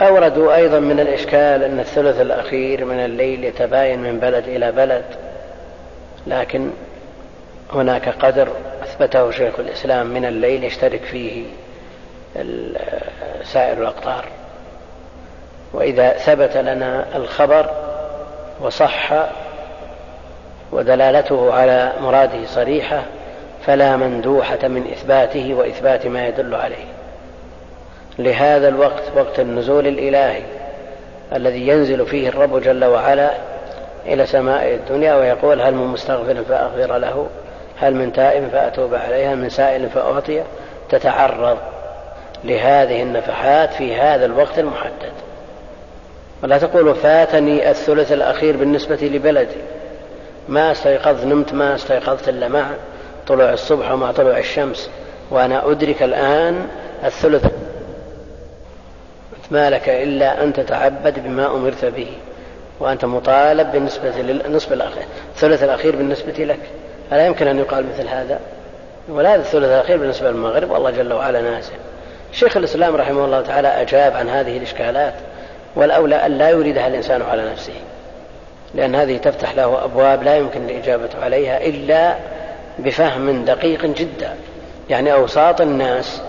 [0.00, 5.04] أوردوا أيضا من الإشكال أن الثلث الأخير من الليل يتباين من بلد إلى بلد
[6.26, 6.70] لكن
[7.72, 8.48] هناك قدر
[8.82, 11.44] أثبته شيخ الإسلام من الليل يشترك فيه
[13.44, 14.24] سائر الأقطار.
[15.72, 17.70] وإذا ثبت لنا الخبر
[18.60, 19.12] وصح
[20.72, 23.02] ودلالته على مراده صريحة
[23.66, 27.03] فلا مندوحة من إثباته وإثبات ما يدل عليه.
[28.18, 30.42] لهذا الوقت وقت النزول الإلهي
[31.32, 33.30] الذي ينزل فيه الرب جل وعلا
[34.06, 37.26] إلى سماء الدنيا ويقول هل من مستغفر فأغفر له
[37.80, 40.42] هل من تائب فأتوب عليه هل من سائل فأعطيه
[40.90, 41.58] تتعرض
[42.44, 45.12] لهذه النفحات في هذا الوقت المحدد.
[46.42, 49.56] ولا تقول فاتني الثلث الأخير بالنسبة لبلدي.
[50.48, 52.66] ما استيقظت نمت ما استيقظت إلا مع
[53.26, 54.90] طلوع الصبح ومع طلوع الشمس.
[55.30, 56.66] وأنا أدرك الآن
[57.04, 57.46] الثلث
[59.50, 62.08] ما لك إلا أن تتعبد بما أمرت به
[62.80, 65.04] وأنت مطالب بالنسبة للنصف الأخير
[65.34, 66.58] الثلث الأخير بالنسبة لك.
[67.12, 68.40] ألا يمكن أن يقال مثل هذا؟
[69.08, 71.72] ولا الثلث الأخير بالنسبة للمغرب والله جل وعلا نازل
[72.32, 75.14] شيخ الإسلام رحمه الله تعالى أجاب عن هذه الإشكالات
[75.76, 77.72] والأولى أن لا يريدها الإنسان على نفسه
[78.74, 82.14] لأن هذه تفتح له أبواب لا يمكن الإجابة عليها إلا
[82.78, 84.34] بفهم دقيق جدا.
[84.90, 86.22] يعني أوساط الناس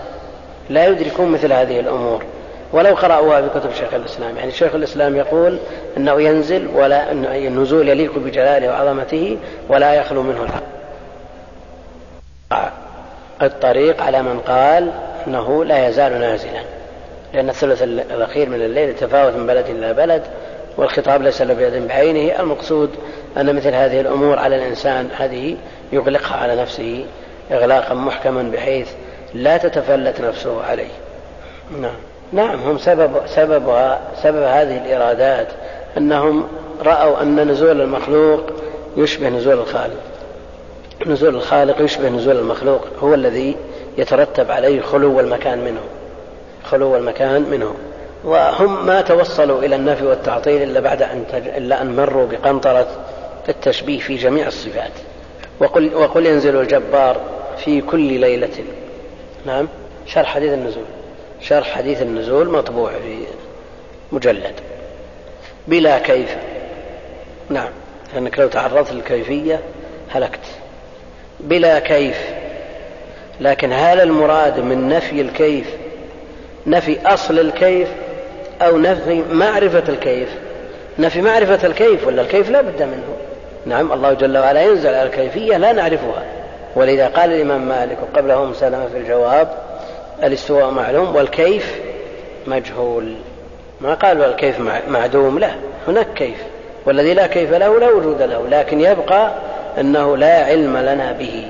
[0.70, 2.24] لا يدركون مثل هذه الأمور.
[2.72, 4.36] ولو قرأوها في كتب شيخ الإسلام.
[4.36, 5.58] يعني شيخ الإسلام يقول
[5.96, 10.62] أنه ينزل ولا أن النزول يليق بجلاله وعظمته ولا يخلو منه الحق.
[13.42, 14.90] الطريق على من قال
[15.26, 16.62] أنه لا يزال نازلا.
[17.34, 20.22] لأن الثلث الأخير من الليل يتفاوت من بلد إلى بلد
[20.76, 22.40] والخطاب ليس له بيد بعينه.
[22.40, 22.90] المقصود
[23.36, 25.56] أن مثل هذه الأمور على الإنسان هذه
[25.92, 27.06] يغلقها على نفسه
[27.52, 28.88] إغلاقا محكما بحيث
[29.34, 30.88] لا تتفلت نفسه عليه.
[31.80, 31.96] نعم.
[32.32, 35.48] نعم هم سبب سببها سبب هذه الإرادات
[35.96, 36.48] أنهم
[36.82, 38.40] رأوا أن نزول المخلوق
[38.96, 40.00] يشبه نزول الخالق.
[41.06, 43.56] نزول الخالق يشبه نزول المخلوق هو الذي
[43.98, 45.80] يترتب عليه خلو المكان منه
[46.64, 47.74] خلو المكان منه.
[48.24, 51.48] وهم ما توصلوا إلى النفي والتعطيل إلا بعد أن تج...
[51.48, 52.86] إلا أن مروا بقنطرة
[53.48, 54.92] التشبيه في جميع الصفات.
[55.60, 57.16] وقل, وقل ينزل الجبار
[57.56, 58.64] في كل ليلة.
[59.46, 59.68] نعم
[60.06, 60.84] شرح حديث النزول.
[61.40, 63.18] شرح حديث النزول مطبوع في
[64.12, 64.54] مجلد.
[65.68, 66.36] بلا كيف.
[67.50, 67.68] نعم.
[68.14, 69.60] لأنك لو تعرضت للكيفية
[70.10, 70.40] هلكت.
[71.40, 72.18] بلا كيف.
[73.40, 75.66] لكن هل المراد من نفي الكيف
[76.66, 77.88] نفي أصل الكيف
[78.62, 80.28] أو نفي معرفة الكيف؟
[80.98, 83.16] نفي معرفة الكيف ولا الكيف لا بد منه؟
[83.66, 86.24] نعم الله جل وعلا ينزل على الكيفية لا نعرفها.
[86.76, 89.65] ولذا قال الإمام مالك وقبله سلم في الجواب
[90.22, 91.80] الاستواء معلوم والكيف
[92.46, 93.14] مجهول.
[93.80, 95.50] ما قال الكيف معدوم لا.
[95.88, 96.38] هناك كيف.
[96.86, 99.32] والذي لا كيف له لا وجود له لكن يبقى
[99.80, 101.48] أنه لا علم لنا به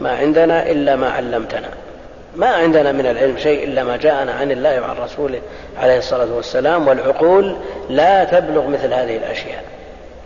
[0.00, 1.68] ما عندنا إلا ما علمتنا.
[2.36, 5.40] ما عندنا من العلم شيء إلا ما جاءنا عن الله وعن رسوله
[5.82, 7.56] عليه الصلاة والسلام والعقول
[7.90, 9.64] لا تبلغ مثل هذه الأشياء.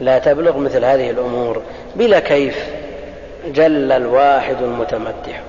[0.00, 1.62] لا تبلغ مثل هذه الأمور.
[1.96, 2.64] بلا كيف
[3.46, 5.42] جل الواحد المتمدح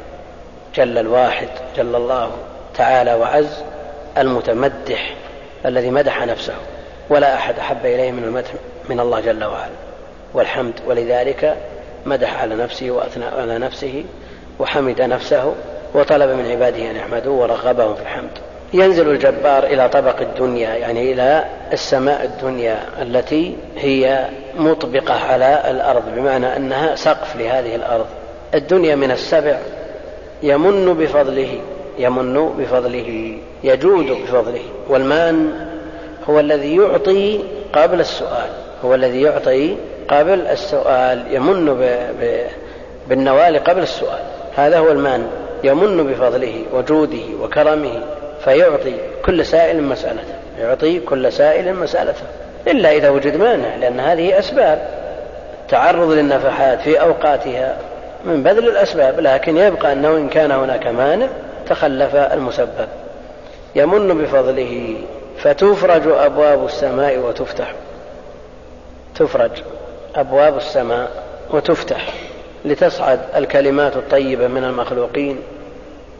[0.76, 1.48] جل الواحد
[1.78, 2.32] جل الله
[2.76, 3.64] تعالى وعز
[4.18, 5.14] المتمدح
[5.66, 6.54] الذي مدح نفسه
[7.10, 8.50] ولا أحد أحب إليه من المدح
[8.90, 9.72] من الله جل وعلا.
[10.34, 11.58] والحمد ولذلك
[12.06, 14.04] مدح على نفسه وأثنى على نفسه
[14.60, 15.54] وحمد نفسه
[15.94, 18.32] وطلب من عباده أن يحمدوه ورغبهم في الحمد.
[18.74, 26.56] ينزل الجبار إلى طبق الدنيا يعني إلى السماء الدنيا التي هي مطبقة على الأرض بمعنى
[26.56, 28.06] أنها سقف لهذه الأرض.
[28.54, 29.58] الدنيا من السبع
[30.44, 31.60] يمن بفضله
[31.98, 34.64] يمن بفضله يجود بفضله.
[34.90, 35.52] والمان
[36.30, 37.40] هو الذي يعطي
[37.74, 38.50] قبل السؤال
[38.86, 39.76] هو الذي يعطي
[40.08, 41.82] قبل السؤال يمن ب...
[42.22, 42.48] ب...
[43.10, 44.20] بالنوال قبل السؤال.
[44.56, 45.28] هذا هو المان
[45.64, 48.02] يمن بفضله وجوده وكرمه
[48.44, 48.94] فيعطي
[49.26, 52.24] كل سائل مسألته يعطي كل سائل مسألته.
[52.68, 55.02] إلا إذا وجد مانع لأن هذه أسباب.
[55.62, 57.78] التعرض للنفحات في أوقاتها.
[58.26, 61.28] من بذل الأسباب لكن يبقى أنه إن كان هناك مانع
[61.68, 62.88] تخلف المسبب.
[63.76, 64.96] يمن بفضله
[65.38, 67.74] فتفرج أبواب السماء وتفتح.
[69.16, 69.52] تفرج
[70.16, 71.12] أبواب السماء
[71.50, 72.14] وتفتح.
[72.66, 75.38] لتصعد الكلمات الطيبة من المخلوقين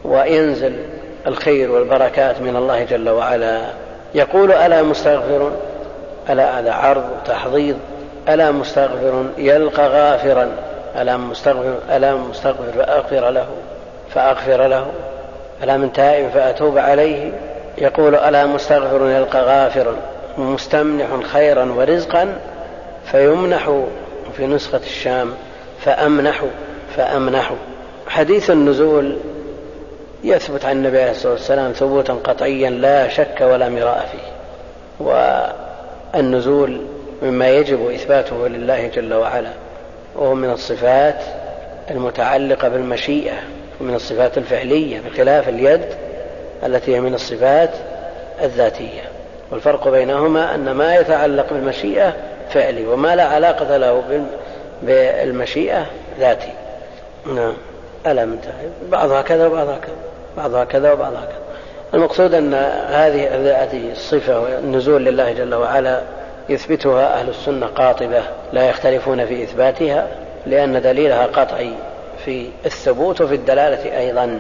[0.04, 0.76] وينزل
[1.28, 3.62] الخير والبركات من الله جل وعلا.
[4.16, 5.52] يقول ألا مستغفر؟
[6.30, 7.78] ألا هذا عرض تحضيض.
[8.30, 10.50] ألا مستغفر؟ يلقى غافرا.
[11.02, 13.48] ألا مستغفر ألا مستغفر فأغفر له.
[14.10, 14.92] فأغفر له.
[15.64, 17.32] ألا من تائب فأتوب عليه.
[17.78, 19.96] يقول ألا مستغفر يلقى غافرا
[20.38, 22.40] مستمنح خيرا ورزقا
[23.06, 23.84] فيمنح
[24.38, 25.34] في نسخة الشام.
[25.80, 26.44] فأمنح
[26.96, 27.54] فأمنح.
[28.08, 29.18] حديث النزول
[30.24, 34.32] يثبت عن النبي عليه الصلاة والسلام ثبوتا قطعيا لا شك ولا مراء فيه.
[36.14, 36.82] والنزول
[37.22, 39.52] مما يجب إثباته لله جل وعلا.
[40.16, 41.24] وهو من الصفات
[41.92, 43.36] المتعلقة بالمشيئة
[43.82, 45.86] ومن الصفات الفعلية بخلاف اليد
[46.66, 47.70] التي هي من الصفات
[48.42, 49.02] الذاتية.
[49.52, 52.14] والفرق بينهما أن ما يتعلق بالمشيئة
[52.50, 54.04] فعلي وما لا علاقة له
[54.82, 55.86] بالمشيئة
[56.20, 56.54] ذاتي.
[57.26, 57.54] نعم.
[58.06, 59.96] منتهي بعضها كذا وبعضها كذا
[60.38, 61.42] بعضها كذا وبعضها كذا
[61.94, 62.54] المقصود أن
[62.90, 63.28] هذه
[63.64, 66.02] هذه الصفة والنزول لله جل وعلا
[66.50, 68.24] يثبتها أهل السنة قاطبة
[68.54, 70.08] لا يختلفون في إثباتها
[70.46, 71.74] لأن دليلها قطعي
[72.26, 74.40] في الثبوت وفي الدلالة أيضا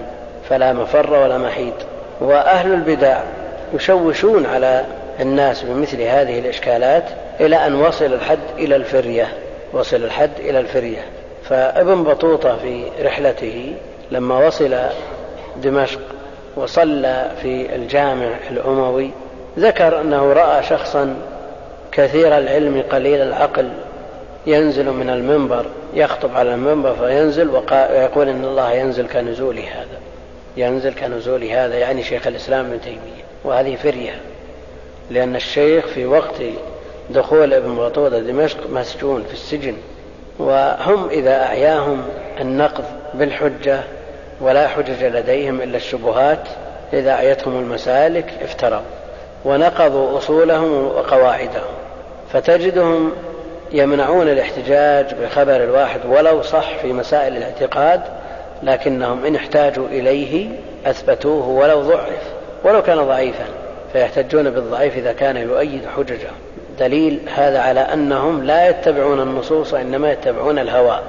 [0.49, 1.73] فلا مفر ولا محيد
[2.21, 3.19] وأهل البدع
[3.73, 4.85] يشوشون على
[5.19, 7.03] الناس بمثل هذه الإشكالات
[7.39, 9.27] إلى أن وصل الحد إلى الفرية
[9.73, 11.01] وصل الحد إلى الفرية.
[11.49, 13.73] فابن بطوطة في رحلته
[14.11, 14.75] لما وصل
[15.63, 15.99] دمشق
[16.55, 19.11] وصلى في الجامع الأموي
[19.59, 21.15] ذكر أنه رأى شخصا
[21.91, 23.69] كثير العلم قليل العقل
[24.47, 29.99] ينزل من المنبر يخطب على المنبر فينزل ويقول إن الله ينزل كنزول هذا.
[30.57, 34.15] ينزل كنزول هذا يعني شيخ الإسلام ابن تيمية وهذه فرية.
[35.11, 36.35] لأن الشيخ في وقت
[37.09, 39.75] دخول ابن بطوطه دمشق مسجون في السجن
[40.39, 42.03] وهم إذا اعياهم
[42.41, 42.83] النقض
[43.13, 43.79] بالحجة
[44.41, 46.47] ولا حجج لديهم إلا الشبهات
[46.93, 48.81] إذا اعيتهم المسالك افتروا
[49.45, 51.80] ونقضوا أصولهم وقواعدهم.
[52.33, 53.11] فتجدهم
[53.71, 58.01] يمنعون الاحتجاج بخبر الواحد ولو صح في مسائل الاعتقاد
[58.63, 60.49] لكنهم إن احتاجوا إليه
[60.85, 62.21] أثبتوه ولو ضعف
[62.63, 63.45] ولو كان ضعيفا
[63.93, 66.35] فيحتجون بالضعيف إذا كان يؤيد حججهم
[66.79, 70.99] دليل هذا على أنهم لا يتبعون النصوص وإنما يتبعون الهوى.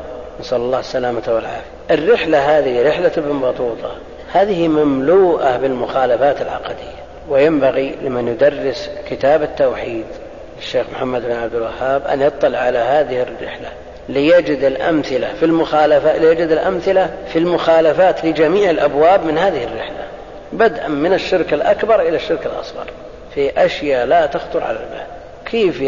[0.41, 1.73] نسأل الله السلامة والعافية.
[1.91, 3.91] الرحلة هذه رحلة ابن بطوطة
[4.33, 10.05] هذه مملوءة بالمخالفات العقدية وينبغي لمن يدرس كتاب التوحيد
[10.63, 13.69] الشيخ محمد بن عبد الوهاب أن يطلع على هذه الرحلة
[14.09, 20.05] ليجد الأمثلة في المخالفة ليجد الأمثلة في المخالفات لجميع الأبواب من هذه الرحلة.
[20.53, 22.87] بدءا من الشرك الأكبر إلى الشرك الأصغر.
[23.35, 25.07] في أشياء لا تخطر على البال.
[25.45, 25.83] كيف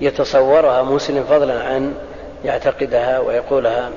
[0.00, 1.94] يتصورها مسلم فضلا عن
[2.44, 3.90] يعتقدها ويقولها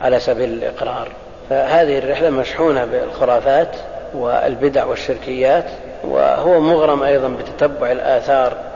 [0.00, 1.08] على سبيل الإقرار.
[1.50, 3.76] فهذه الرحلة مشحونة بالخرافات
[4.14, 5.64] والبدع والشركيات
[6.04, 8.69] وهو مغرم أيضا بتتبع الآثار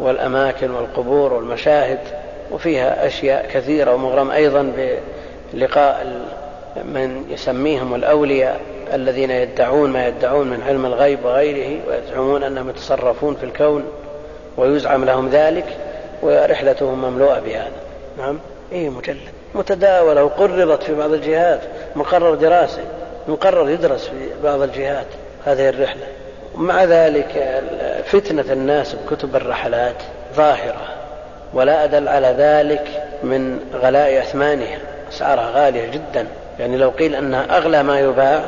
[0.00, 1.98] والأماكن والقبور والمشاهد
[2.50, 4.72] وفيها أشياء كثيرة ومغرم أيضا
[5.52, 6.06] بلقاء
[6.84, 8.60] من يسميهم الأولياء
[8.92, 13.84] الذين يدعون ما يدعون من علم الغيب وغيره ويزعمون أنهم يتصرفون في الكون
[14.56, 15.76] ويزعم لهم ذلك
[16.22, 17.70] ورحلتهم مملوءة بهذا.
[18.18, 18.38] نعم؟
[18.72, 19.18] إيه مجلد.
[19.54, 21.60] متداولة وقررت في بعض الجهات
[21.96, 22.82] مقرر دراسي
[23.28, 25.06] مقرر يدرس في بعض الجهات
[25.44, 26.06] هذه الرحلة.
[26.60, 27.60] مع ذلك
[28.06, 29.94] فتنة الناس بكتب الرحلات
[30.34, 30.88] ظاهرة
[31.54, 34.78] ولا أدل على ذلك من غلاء أثمانها.
[35.12, 36.26] أسعارها غالية جدا.
[36.58, 38.42] يعني لو قيل أنها أغلى ما يباع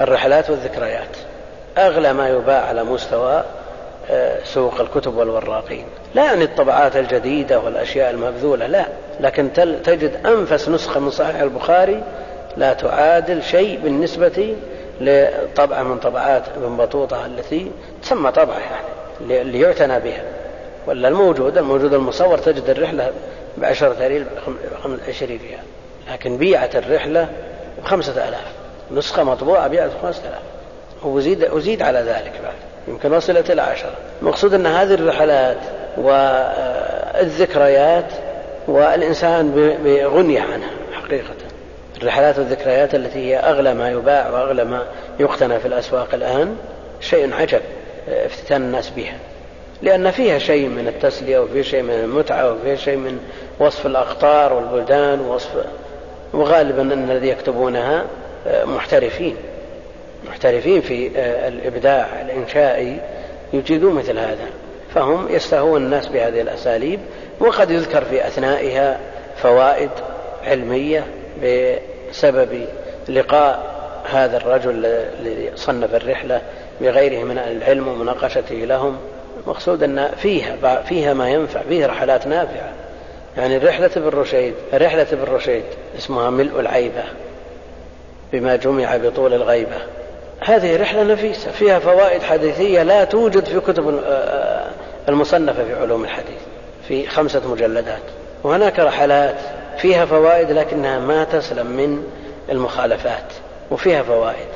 [0.00, 1.16] الرحلات والذكريات
[1.78, 3.44] أغلى ما يباع على مستوى
[4.10, 5.84] آه، سوق الكتب والوراقين.
[6.14, 8.84] لا يعني الطبعات الجديدة والأشياء المبذولة لا.
[9.20, 9.52] لكن
[9.84, 12.02] تجد أنفس نسخة من صحيح البخاري
[12.56, 14.56] لا تعادل شيء بالنسبة
[15.00, 17.70] لطبعة من طبعات ابن بطوطة التي
[18.02, 20.22] تسمى طبعة يعني ليعتنى بها.
[20.86, 23.10] ولا الموجود الموجود المصور تجد الرحلة
[23.58, 24.26] بعشرة ريال
[25.08, 25.64] عشرين ريال.
[26.12, 27.28] لكن بيعت الرحلة
[27.82, 28.46] بخمسة آلاف.
[28.92, 30.42] نسخة مطبوعة بيعت بخمسة آلاف.
[31.02, 32.54] وزيد, وزيد على ذلك بعد.
[32.88, 33.92] يمكن وصلت إلى عشرة.
[34.22, 35.56] المقصود أن هذه الرحلات
[37.16, 38.12] والذكريات
[38.68, 39.50] والإنسان
[39.84, 41.34] بغنية عنها حقيقة.
[42.02, 44.86] الرحلات والذكريات التي هي أغلى ما يباع وأغلى ما
[45.20, 46.56] يقتنى في الأسواق الآن
[47.00, 47.60] شيء عجب
[48.08, 49.18] افتتان الناس بها.
[49.82, 53.18] لأن فيها شيء من التسلية وفيها شيء من المتعة وفيها شيء من
[53.58, 55.50] وصف الأقطار والبلدان ووصف
[56.32, 58.04] وغالبا أن الذي يكتبونها
[58.46, 59.36] آه، محترفين.
[60.28, 63.00] محترفين في آه، الإبداع الإنشائي
[63.52, 64.46] يجيدون مثل هذا.
[64.94, 67.00] فهم يستهون الناس بهذه الأساليب
[67.40, 68.98] وقد يذكر في أثنائها
[69.36, 69.90] فوائد
[70.46, 71.04] علمية
[72.10, 72.64] بسبب
[73.08, 73.80] لقاء
[74.10, 74.86] هذا الرجل
[75.20, 76.40] الذي صنف الرحلة
[76.80, 78.96] بغيره من العلم ومناقشته لهم.
[79.44, 82.72] المقصود أن فيها فيها ما ينفع فيها رحلات نافعة.
[83.36, 85.64] يعني رحلة ابن رشيد رحلة ابن رشيد
[85.98, 87.04] اسمها ملء العيبة
[88.32, 89.76] بما جمع بطول الغيبة.
[90.40, 94.00] هذه رحلة نفيسة فيها فوائد حديثية لا توجد في كتب
[95.08, 96.40] المصنفة في علوم الحديث
[96.88, 98.02] في خمسة مجلدات.
[98.44, 99.36] وهناك رحلات
[99.80, 102.04] فيها فوائد لكنها ما تسلم من
[102.50, 103.32] المخالفات
[103.70, 104.48] وفيها فوائد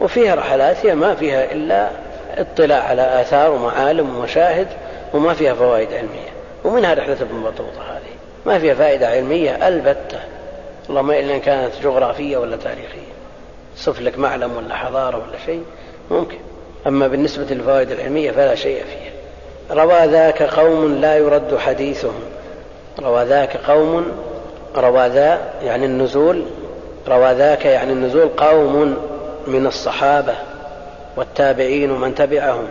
[0.00, 1.90] وفيها رحلات هي ما فيها إلا
[2.36, 4.66] اطلاع على آثار ومعالم ومشاهد
[5.14, 6.36] وما فيها فوائد علمية.
[6.64, 8.16] ومنها رحلة ابن بطوطة هذه
[8.46, 10.18] ما فيها فائدة علمية البتة.
[10.90, 13.16] اللهم إلا إن كانت جغرافية ولا تاريخية
[13.76, 15.64] صف لك معلم ولا حضارة ولا شيء
[16.10, 16.38] ممكن.
[16.86, 19.12] أما بالنسبة للفوائد العلمية فلا شيء فيها.
[19.82, 22.20] روى ذاك قوم لا يرد حديثهم.
[23.02, 24.25] روى ذاك قوم
[24.76, 26.42] روى ذا يعني النزول
[27.08, 28.96] روى ذاك يعني النزول قوم
[29.46, 30.34] من الصحابة
[31.16, 32.66] والتابعين ومن تبعهم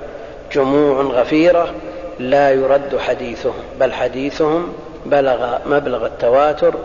[0.53, 1.73] جموع غفيرة
[2.19, 4.73] لا يرد حديثهم بل حديثهم
[5.05, 6.75] بلغ مبلغ التواتر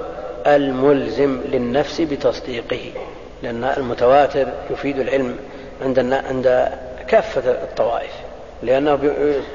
[0.46, 2.92] الملزم للنفس بتصديقه
[3.42, 5.36] لأن المتواتر يفيد العلم
[5.84, 5.98] عند
[6.30, 6.68] عند
[7.08, 8.12] كافة الطوائف
[8.62, 8.98] لأنه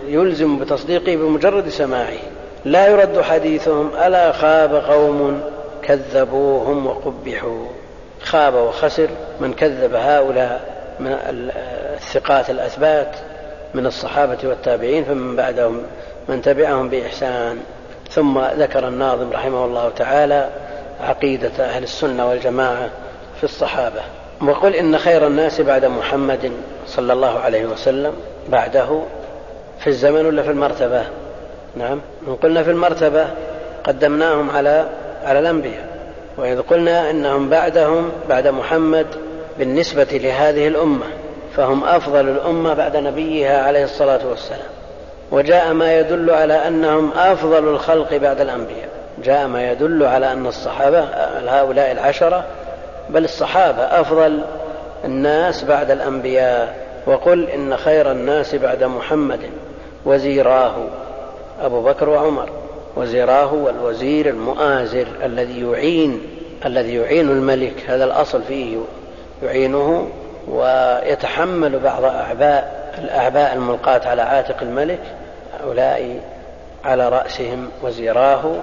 [0.08, 2.18] يلزم بتصديقه بمجرد سماعه
[2.66, 5.42] لا يرد حديثهم ألا خاب قوم
[5.88, 7.66] كذبوهم وقبحوا.
[8.22, 9.10] خاب وخسر
[9.40, 11.18] من كذب هؤلاء من
[11.96, 13.16] الثقات الأثبات
[13.74, 15.82] من الصحابة والتابعين فمن بعدهم
[16.30, 17.60] من تبعهم بإحسان.
[18.10, 20.50] ثم ذكر الناظم رحمه الله تعالى
[21.02, 22.90] عقيدة أهل السنة والجماعة
[23.38, 24.02] في الصحابة
[24.42, 26.52] وقل إن خير الناس بعد محمد
[26.88, 28.14] صلى الله عليه وسلم
[28.50, 29.02] بعده
[29.80, 31.04] في الزمن ولا في المرتبة؟
[31.76, 33.28] نعم إن قلنا في المرتبة
[33.84, 34.86] قدمناهم على
[35.26, 35.88] على الأنبياء.
[36.38, 39.08] وإذ قلنا إنهم بعدهم بعد محمد
[39.60, 41.06] بالنسبة لهذه الأمة
[41.56, 44.70] فهم أفضل الأمة بعد نبيها عليه الصلاة والسلام.
[45.32, 48.90] وجاء ما يدل على أنهم أفضل الخلق بعد الأنبياء.
[49.24, 51.00] جاء ما يدل على أن الصحابة
[51.48, 52.44] هؤلاء العشرة
[53.10, 54.42] بل الصحابة أفضل
[55.06, 56.86] الناس بعد الأنبياء.
[57.08, 59.40] وقل إن خير الناس بعد محمد
[60.06, 60.76] وزيراه
[61.62, 62.50] أبو بكر وعمر.
[62.96, 66.22] وزيراه والوزير المؤازر الذي يعين
[66.66, 67.74] الذي يعين الملك.
[67.88, 68.78] هذا الأصل فيه
[69.44, 70.10] يعينه
[70.48, 75.00] ويتحمل بعض أعباء الأعباء الملقاة على عاتق الملك
[75.60, 76.20] هؤلاء
[76.86, 78.56] على رأسهم وزيراه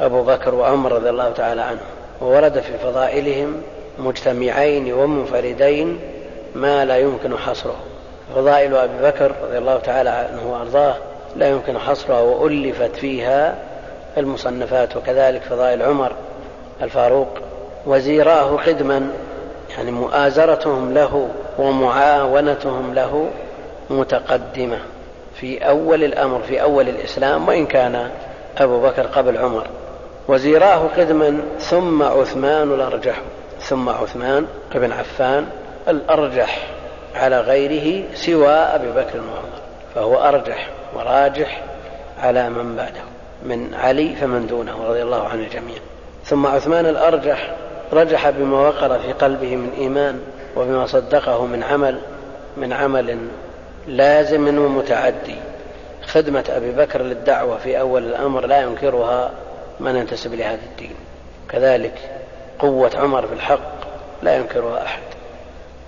[0.00, 1.86] أبو بكر وعمر رضي الله تعالى عنهم
[2.20, 3.62] وورد في فضائلهم
[3.98, 5.98] مجتمعين ومنفردين
[6.54, 7.76] ما لا يمكن حصره.
[8.34, 10.94] فضائل أبي بكر رضي الله تعالى عنه وأرضاه
[11.36, 13.54] لا يمكن حصرها وألفت فيها
[14.16, 16.12] المصنفات وكذلك فضائل عمر
[16.82, 17.28] الفاروق
[17.86, 19.10] وزيراه قدما
[19.76, 23.30] يعني مؤازرتهم له ومعاونتهم له
[23.90, 24.78] متقدمة
[25.34, 28.10] في أول الأمر في أول الإسلام وإن كان
[28.58, 29.66] أبو بكر قبل عمر.
[30.28, 33.20] وزيراه قدما ثم عثمان الأرجح
[33.60, 35.46] ثم عثمان بن عفان
[35.88, 36.66] الأرجح
[37.14, 39.60] على غيره سوى أبي بكر وعمر
[39.94, 41.62] فهو أرجح وراجح
[42.22, 43.15] على من بعده.
[43.42, 45.78] من علي فمن دونه رضي الله عن الجميع
[46.24, 47.56] ثم عثمان الأرجح
[47.92, 50.20] رجح بما وقر في قلبه من إيمان
[50.56, 51.98] وبما صدقه من عمل
[52.56, 53.18] من عمل
[53.88, 55.34] لازم ومتعدي.
[56.06, 59.30] خدمة أبي بكر للدعوة في أول الأمر لا ينكرها
[59.80, 60.94] من ينتسب لهذا الدين.
[61.48, 61.98] كذلك
[62.58, 63.76] قوة عمر في الحق
[64.22, 65.02] لا ينكرها أحد.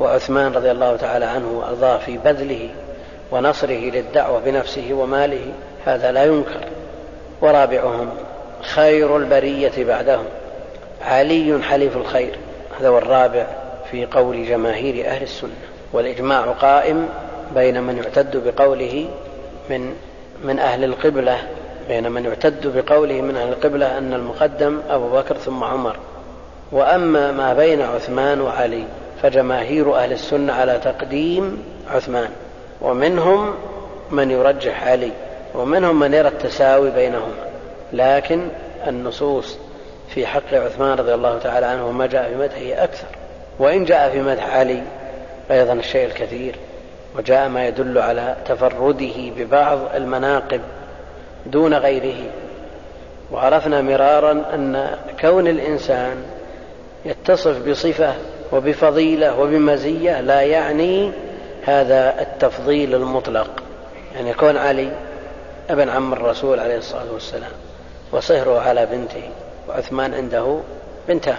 [0.00, 2.70] وعثمان رضي الله تعالى عنه وأرضاه في بذله
[3.30, 5.52] ونصره للدعوة بنفسه وماله
[5.84, 6.60] هذا لا ينكر.
[7.40, 8.10] ورابعهم
[8.62, 10.24] خير البرية بعدهم
[11.02, 12.38] علي حليف الخير
[12.80, 13.46] هذا هو الرابع
[13.90, 15.50] في قول جماهير أهل السنة
[15.92, 17.08] والإجماع قائم
[17.54, 19.08] بين من يعتد بقوله
[19.70, 19.94] من
[20.44, 21.38] من أهل القبلة
[21.88, 25.96] بين من يعتد بقوله من أهل القبلة أن المقدم أبو بكر ثم عمر.
[26.72, 28.84] وأما ما بين عثمان وعلي
[29.22, 32.28] فجماهير أهل السنة على تقديم عثمان
[32.80, 33.54] ومنهم
[34.10, 35.12] من يرجح علي.
[35.58, 37.48] ومنهم من يرى التساوي بينهما
[37.92, 38.48] لكن
[38.86, 39.58] النصوص
[40.08, 43.06] في حق عثمان رضي الله تعالى عنه وما جاء في مدحه أكثر.
[43.58, 44.82] وإن جاء في مدح علي
[45.50, 46.54] أيضا الشيء الكثير
[47.16, 50.60] وجاء ما يدل على تفرده ببعض المناقب
[51.46, 52.30] دون غيره.
[53.32, 56.16] وعرفنا مرارا أن كون الإنسان
[57.04, 58.14] يتصف بصفة
[58.52, 61.12] وبفضيلة وبمزية لا يعني
[61.64, 63.50] هذا التفضيل المطلق.
[64.14, 64.90] يعني يكون علي
[65.70, 67.50] ابن عم الرسول عليه الصلاة والسلام
[68.12, 69.30] وصهره على بنته
[69.68, 70.58] وعثمان عنده
[71.08, 71.36] بنتان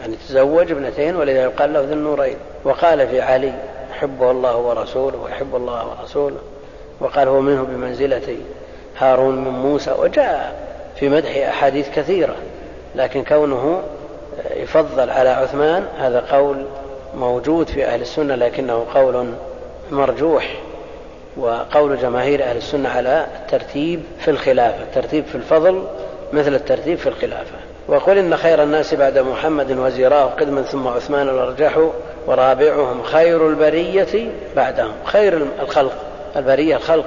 [0.00, 2.36] يعني تزوج ابنتين ولذا يقال له ذي النورين.
[2.64, 3.52] وقال في علي
[3.90, 6.36] يحبه الله ورسوله ويحب الله ورسوله.
[7.00, 8.36] وقال هو منه بمنزلة
[8.98, 9.92] هارون من موسى.
[9.98, 10.54] وجاء
[10.96, 12.34] في مدح أحاديث كثيرة
[12.94, 13.82] لكن كونه
[14.56, 16.66] يفضل على عثمان هذا قول
[17.16, 19.34] موجود في أهل السنة لكنه قول
[19.90, 20.56] مرجوح.
[21.36, 25.84] وقول جماهير أهل السنة على الترتيب في الخلافة الترتيب في الفضل
[26.32, 27.56] مثل الترتيب في الخلافة.
[27.88, 31.88] وقل إن خير الناس بعد محمد وزيراه قدما ثم عثمان الأرجح
[32.26, 34.94] ورابعهم خير البرية بعدهم.
[35.04, 35.92] خير الخلق
[36.36, 37.06] البرية الخلق.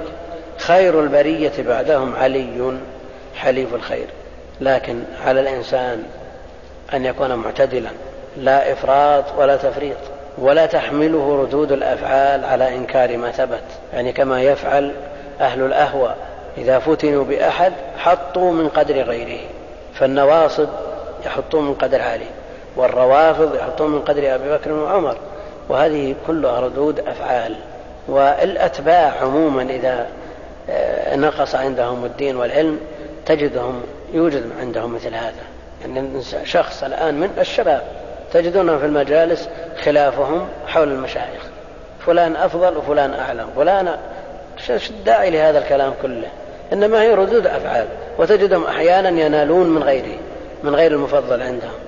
[0.58, 2.78] خير البرية بعدهم علي
[3.36, 4.06] حليف الخير.
[4.60, 6.02] لكن على الإنسان
[6.94, 7.90] أن يكون معتدلا
[8.36, 9.96] لا إفراط ولا تفريط.
[10.40, 13.64] ولا تحمله ردود الأفعال على إنكار ما ثبت
[13.94, 14.92] يعني كما يفعل
[15.40, 16.14] أهل الأهوى
[16.58, 19.40] إذا فتنوا بأحد حطوا من قدر غيره
[19.94, 20.68] فالنواصب
[21.26, 22.26] يحطون من قدر علي
[22.76, 25.16] والروافض يحطون من قدر أبي بكر وعمر
[25.68, 27.54] وهذه كلها ردود أفعال.
[28.08, 30.06] والأتباع عموما إذا
[30.70, 32.80] آه، نقص عندهم الدين والعلم
[33.26, 33.82] تجدهم
[34.12, 35.32] يوجد عندهم مثل هذا.
[35.80, 37.82] يعني شخص الآن من الشباب
[38.32, 39.48] تجدونهم في المجالس
[39.84, 41.42] خلافهم حول المشايخ.
[42.06, 43.46] فلان أفضل وفلان أعلم.
[43.56, 43.96] فلان
[44.66, 46.28] شو الداعي لهذا الكلام كله.
[46.72, 47.86] إنما هي ردود أفعال.
[48.18, 50.18] وتجدهم أحيانا ينالون من غيره
[50.62, 51.78] من غير المفضل عندهم.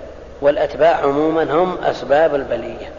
[0.43, 2.91] والأتباع عموما هم أسباب البلية.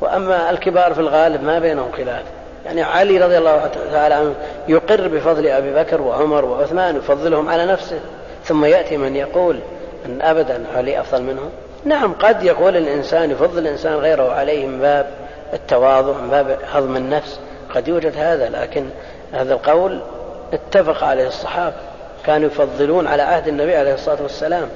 [0.00, 2.22] وأما الكبار في الغالب ما بينهم خلاف.
[2.66, 4.34] يعني علي رضي الله تعالى عنه
[4.68, 8.00] يقر بفضل أبي بكر وعمر وعثمان يفضلهم على نفسه.
[8.44, 9.58] ثم يأتي من يقول
[10.06, 11.50] أن أبدا علي أفضل منهم.
[11.84, 15.10] نعم قد يقول الإنسان يفضل الإنسان غيره عليه من باب
[15.52, 17.40] التواضع من باب هضم النفس
[17.74, 18.86] قد يوجد هذا لكن
[19.32, 20.00] هذا القول
[20.52, 21.76] اتفق عليه الصحابة
[22.26, 24.68] كانوا يفضلون على عهد النبي عليه الصلاة والسلام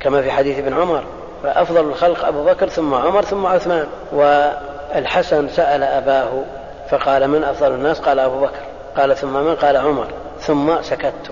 [0.00, 1.04] كما في حديث ابن عمر
[1.42, 6.44] فأفضل الخلق أبو بكر ثم عمر ثم عثمان والحسن سأل أباه
[6.90, 8.62] فقال من أفضل الناس؟ قال أبو بكر.
[8.96, 10.06] قال ثم من؟ قال عمر.
[10.40, 11.30] ثم سكت.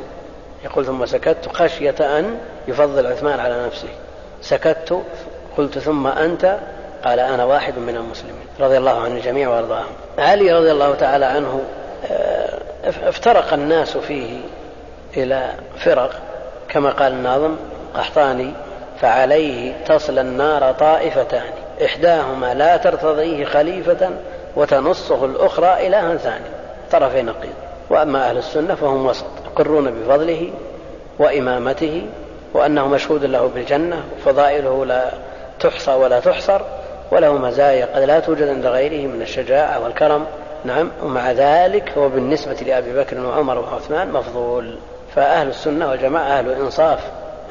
[0.65, 3.89] يقول ثم سكت خشية أن يفضل عثمان على نفسه.
[4.43, 5.03] سكت
[5.59, 6.59] قلت ثم أنت؟
[7.05, 8.47] قال أنا واحد من المسلمين.
[8.61, 9.93] رضي الله عن الجميع وأرضاهم.
[10.19, 11.61] علي رضي الله تعالى عنه
[12.11, 14.41] آه، افترق الناس فيه
[15.17, 16.11] إلى فرق
[16.69, 17.57] كما قال الناظم
[17.95, 18.53] قحطاني
[19.01, 21.51] فعليه تصل النار طائفتان.
[21.85, 24.11] إحداهما لا ترتضيه خليفة
[24.57, 26.45] وتنصه الأخرى إلها ثاني.
[26.93, 27.55] طرفي نقيض.
[27.91, 30.51] وأما أهل السنة فهم وسط يقرون بفضله
[31.19, 32.07] وإمامته
[32.55, 35.13] وأنه مشهود له بالجنة وفضائله لا
[35.61, 36.61] تحصى ولا تحصر
[37.13, 40.27] وله مزايا قد لا توجد عند غيره من الشجاعة والكرم.
[40.65, 44.79] نعم ومع ذلك هو بالنسبة لأبي بكر وعمر وعثمان مفضول.
[45.15, 46.99] فأهل السنة والجماعة أهل إنصاف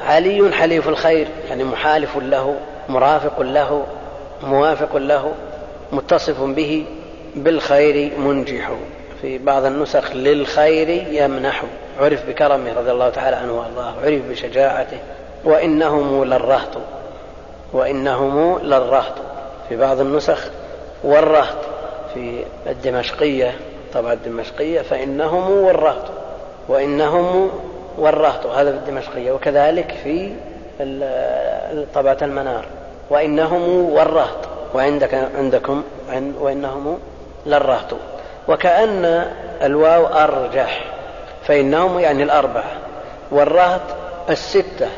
[0.06, 2.56] علي حليف الخير يعني محالف له
[2.88, 3.84] مرافق له
[4.42, 5.32] موافق له
[5.92, 6.84] متصف به
[7.36, 8.70] بالخير منجح.
[9.22, 11.62] في بعض النسخ للخير يمنح
[12.00, 13.94] عرف بكرمه رضي الله تعالى عنه وأرضاه.
[14.04, 14.98] عرف بشجاعته.
[15.44, 16.78] وإنهم للرهط.
[17.72, 19.14] وإنهم للرهط.
[19.68, 20.50] في بعض النسخ
[21.04, 21.56] والرهط.
[22.14, 23.54] في الدمشقية.
[23.94, 26.04] طبعا الدمشقية فإنهم والرهط.
[26.68, 27.50] وإنهم
[27.98, 28.46] والرهط.
[28.46, 29.32] هذا في الدمشقية.
[29.32, 30.32] وكذلك في
[31.94, 32.64] طبعه المنار.
[33.10, 34.38] وإنهم والرهط.
[34.74, 35.82] وعندك عندكم
[36.40, 36.98] وإنهم
[37.46, 37.94] للرهط.
[38.48, 39.24] وكأن
[39.62, 40.84] الواو أرجح
[41.46, 42.70] فإنهم يعني الأربعة.
[43.30, 43.80] والرهط
[44.30, 44.88] الستة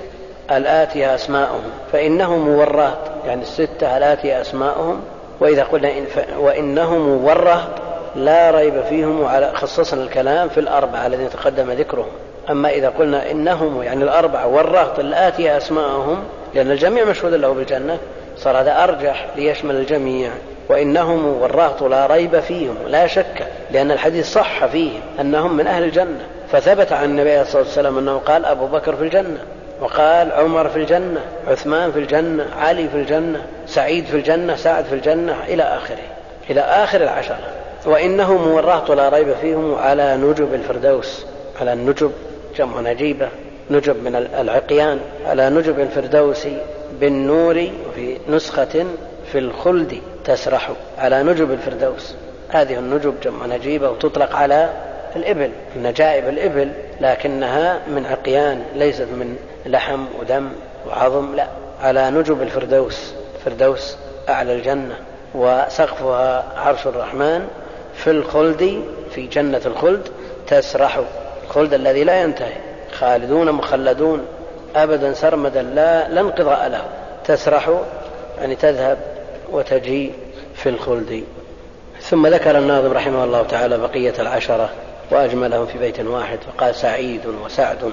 [0.50, 1.70] الآتية أسماؤهم.
[1.92, 5.00] فإنهم والرهط يعني الستة الآتية أسماؤهم.
[5.40, 6.06] وإذا قلنا إن
[6.38, 7.70] وإنهم والرهط
[8.16, 12.12] لا ريب فيهم وعلى خصصنا الكلام في الأربعة الذين تقدم ذكرهم.
[12.50, 16.24] أما إذا قلنا إنهم يعني الأربعة والرهط الآتية أسماءهم
[16.54, 17.98] لأن الجميع مشهود له بالجنة
[18.36, 20.30] صار هذا أرجح ليشمل الجميع.
[20.68, 26.26] وإنهم والرهط لا ريب فيهم لا شك لأن الحديث صح فيهم أنهم من أهل الجنة.
[26.52, 29.38] فثبت عن النبي عليه الصلاة والسلام أنه قال أبو بكر في الجنة
[29.80, 34.94] وقال عمر في الجنة عثمان في الجنة علي في الجنة سعيد في الجنة سعد في
[34.94, 36.02] الجنة إلى آخره
[36.50, 37.50] إلى آخر العشرة.
[37.86, 41.26] وإنهم والرهط لا ريب فيهم على نجب الفردوس
[41.60, 42.12] على النجب
[42.56, 43.28] جمع نجيبة
[43.70, 46.48] نجب من العقيان على نجب الفردوس
[47.00, 48.86] بالنور وفي نسخة
[49.32, 49.98] في الخلد.
[50.24, 52.14] تسرح على نجب الفردوس.
[52.48, 54.70] هذه النجب جمع نجيبة وتطلق على
[55.16, 60.48] الإبل نجائب الإبل لكنها من عقيان ليست من لحم ودم
[60.88, 61.46] وعظم لا
[61.82, 63.14] على نجب الفردوس.
[63.44, 63.96] فردوس
[64.28, 64.94] أعلى الجنة
[65.34, 67.48] وسقفها عرش الرحمن
[67.94, 70.08] في الخلد في جنة الخلد
[70.46, 71.00] تسرح
[71.44, 72.56] الخلد الذي لا ينتهي.
[72.92, 74.26] خالدون مخلدون
[74.76, 76.84] أبدا سرمدا لا لا انقضاء له.
[77.24, 77.70] تسرح
[78.40, 78.98] يعني تذهب
[79.52, 80.10] وتجي
[80.54, 81.24] في الخلد.
[82.00, 84.70] ثم ذكر الناظم رحمه الله تعالى بقية العشرة
[85.10, 87.92] وأجملهم في بيت واحد فقال سعيد وسعد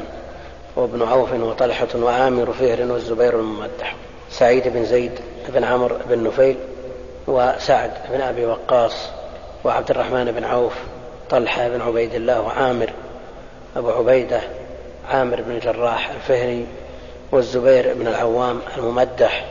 [0.75, 3.95] وابن عوف وطلحة وعامر فهر والزبير الممدح
[4.29, 5.11] سعيد بن زيد
[5.49, 6.57] بن عمرو بن نفيل
[7.27, 9.09] وسعد بن أبي وقاص
[9.63, 10.73] وعبد الرحمن بن عوف
[11.29, 12.89] طلحة بن عبيد الله وعامر
[13.75, 14.41] أبو عبيدة
[15.09, 16.65] عامر بن الجراح الفهري
[17.31, 19.45] والزبير بن العوام الممدح.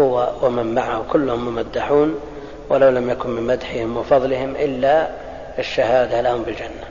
[0.00, 2.20] هو ومن معه كلهم ممدحون
[2.68, 5.08] ولو لم يكن من مدحهم وفضلهم إلا
[5.58, 6.84] الشهادة لهم بالجنة.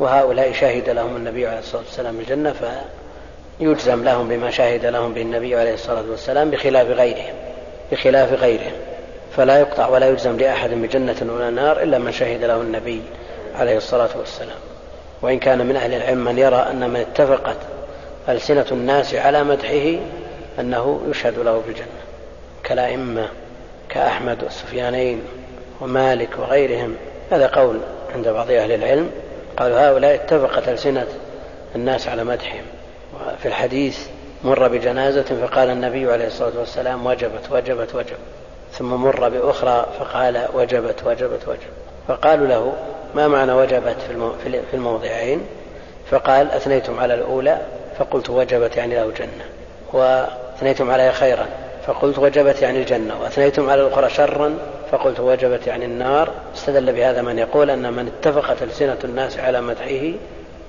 [0.00, 2.54] وهؤلاء شهد لهم النبي عليه الصلاة والسلام بالجنة
[3.58, 7.34] فيجزم لهم بما شهد لهم به النبي عليه الصلاة والسلام بخلاف غيرهم
[7.92, 8.72] بخلاف غيرهم.
[9.36, 13.02] فلا يقطع ولا يجزم لأحد بجنة ولا نار إلا من شهد له النبي
[13.58, 14.58] عليه الصلاة والسلام.
[15.22, 17.56] وإن كان من أهل العلم من يرى أن من اتفقت
[18.28, 19.98] ألسنة الناس على مدحه
[20.60, 22.02] أنه يشهد له بالجنة
[22.64, 23.28] كالأئمة
[23.88, 25.22] كأحمد والسفيانين
[25.80, 26.96] ومالك وغيرهم.
[27.30, 27.78] هذا قول
[28.14, 29.10] عند بعض أهل العلم.
[29.56, 31.06] قالوا هؤلاء اتفقت ألسنة
[31.74, 32.64] الناس على مدحهم
[33.14, 34.06] وفي الحديث
[34.44, 38.18] مر بجنازة فقال النبي عليه الصلاة والسلام وجبت وجبت وجبت
[38.72, 41.72] ثم مر بأخرى فقال وجبت وجبت وجبت
[42.08, 42.72] فقالوا له
[43.14, 43.96] ما معنى وجبت
[44.70, 45.40] في الموضعين؟
[46.10, 47.58] فقال أثنيتم على الأولى
[47.98, 49.44] فقلت وجبت يعني له جنة.
[49.92, 51.46] وأثنيتم عليها خيرا
[51.86, 54.58] فقلت وجبت يعني الجنة وأثنيتم على الأخرى شرا
[54.92, 56.30] فقلت وجبت يعني النار.
[56.54, 60.12] استدل بهذا من يقول أن من اتفقت ألسنة الناس على مدحه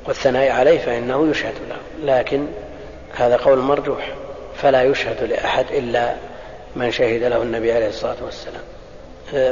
[0.07, 2.13] والثناء عليه فإنه يشهد له.
[2.15, 2.45] لكن
[3.15, 4.13] هذا قول مرجوح
[4.55, 6.13] فلا يشهد لأحد إلا
[6.75, 8.61] من شهد له النبي عليه الصلاة والسلام.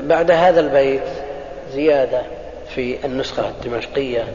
[0.07, 1.07] بعد هذا البيت
[1.74, 2.22] زيادة
[2.76, 4.28] في النسخة الدمشقية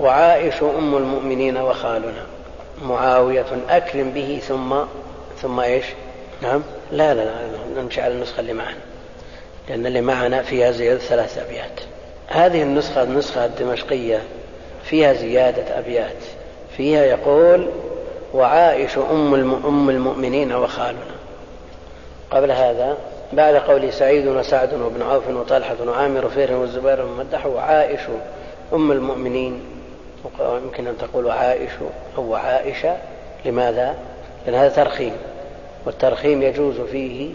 [0.00, 2.26] وعائش أم المؤمنين وخالنا.
[2.82, 4.74] معاوية أكرم به ثم
[5.42, 5.84] ثم إيش؟
[6.42, 6.62] نعم.
[6.92, 7.32] لا لا لا
[7.82, 8.80] نمشي على النسخة اللي معنا
[9.68, 11.80] لأن اللي معنا فيها زيادة ثلاث أبيات.
[12.28, 14.22] هذه النسخة النسخة الدمشقية
[14.84, 16.16] فيها زيادة أبيات.
[16.76, 17.70] فيها يقول
[18.34, 21.12] وعائش أم, أم المؤمنين وخالنا.
[22.30, 22.96] قبل هذا
[23.32, 28.00] بعد قول سعيد وسعد وابن عوف وطلحة وعامر وفير والزبير ومدح وعائش
[28.72, 29.60] أم المؤمنين
[30.40, 31.70] يمكن أن تقول عائش
[32.18, 32.96] أو عائشة.
[33.44, 33.94] لماذا؟
[34.46, 35.12] لأن هذا ترخيم
[35.86, 37.30] والترخيم يجوز فيه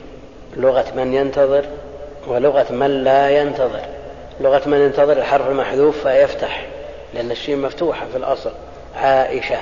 [0.56, 1.66] لغة من ينتظر
[2.28, 3.82] ولغة من لا ينتظر.
[4.42, 6.66] لغة من ينتظر الحرف المحذوف فيفتح
[7.14, 8.52] لأن الشين مفتوحة في الأصل.
[8.96, 9.58] عائشة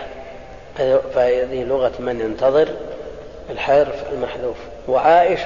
[1.13, 2.67] فهذه لغة من ينتظر
[3.49, 4.57] الحرف المحذوف.
[4.88, 5.41] وعائش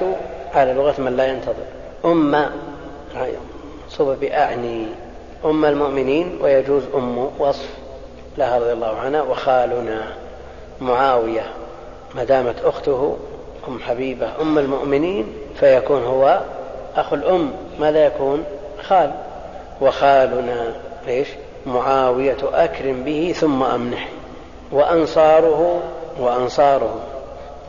[0.53, 1.65] على لغة من لا ينتظر.
[2.05, 2.49] أم
[3.89, 4.85] صب بأعني.
[5.45, 7.69] أم المؤمنين ويجوز أم وصف
[8.37, 10.01] لها رضي الله عنها وخالنا
[10.81, 11.45] معاوية
[12.15, 13.17] ما دامت أخته
[13.67, 16.41] أم حبيبة أم المؤمنين فيكون هو
[16.95, 18.43] أخو الأم ماذا يكون
[18.81, 19.11] خال.
[19.81, 20.73] وخالنا
[21.07, 21.27] إيش؟
[21.65, 24.09] معاوية أكرم به ثم أمنح.
[24.71, 25.81] وأنصاره
[26.19, 26.99] وأنصاره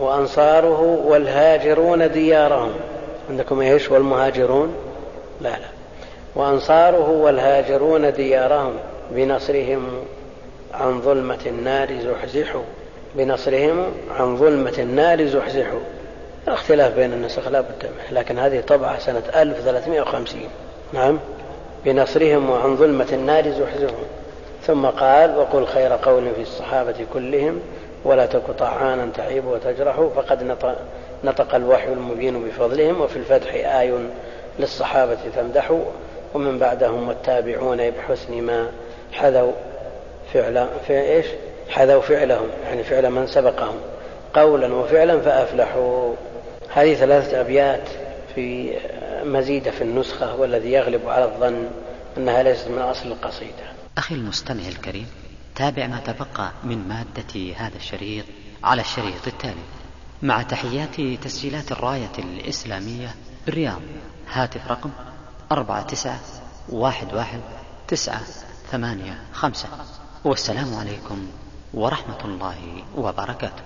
[0.00, 2.72] وأنصاره والهاجرون ديارهم.
[3.30, 4.74] عندكم إيش؟ والمهاجرون؟
[5.40, 5.79] لا لا.
[6.34, 8.74] وأنصاره والهاجرون ديارهم
[9.10, 9.88] بنصرهم
[10.74, 12.62] عن ظلمة النار زحزحوا.
[13.14, 13.86] بنصرهم
[14.18, 15.80] عن ظلمة النار زحزحوا.
[16.48, 20.40] الاختلاف بين النسخ لا بد منه لكن هذه طبعة سنة 1350
[20.92, 21.18] نعم.
[21.84, 24.04] بنصرهم وعن ظلمة النار زحزحوا.
[24.62, 27.60] ثم قال وقل خير قول في الصحابة كلهم
[28.04, 30.56] ولا تك طعانا تعيب وتجرح فقد
[31.24, 33.94] نطق الوحي المبين بفضلهم وفي الفتح آي
[34.58, 35.72] للصحابة تمدح.
[36.34, 38.70] ومن بعدهم والتابعون بحسن ما
[39.12, 39.52] حذوا
[40.32, 41.26] فعل في إيش؟
[41.68, 43.74] حذوا فعلهم يعني فعل من سبقهم
[44.34, 46.14] قولا وفعلا فأفلحوا.
[46.68, 47.88] هذه ثلاثة أبيات
[48.34, 48.76] في
[49.24, 51.68] مزيدة في النسخة والذي يغلب على الظن
[52.16, 53.72] أنها ليست من أصل القصيدة.
[53.98, 55.06] أخي المستمع الكريم
[55.54, 58.24] تابع ما تبقى من مادة هذا الشريط
[58.64, 59.80] على الشريط التالي.
[60.22, 63.14] مع تحيات تسجيلات الراية الإسلامية
[63.46, 63.82] بالرياض
[64.32, 64.90] هاتف رقم
[65.52, 66.20] أربعة تسعة
[66.68, 67.40] واحد واحد
[67.88, 68.20] تسعة
[68.70, 69.68] ثمانية خمسة
[70.24, 71.26] والسلام عليكم
[71.74, 73.62] ورحمة الله وبركاته.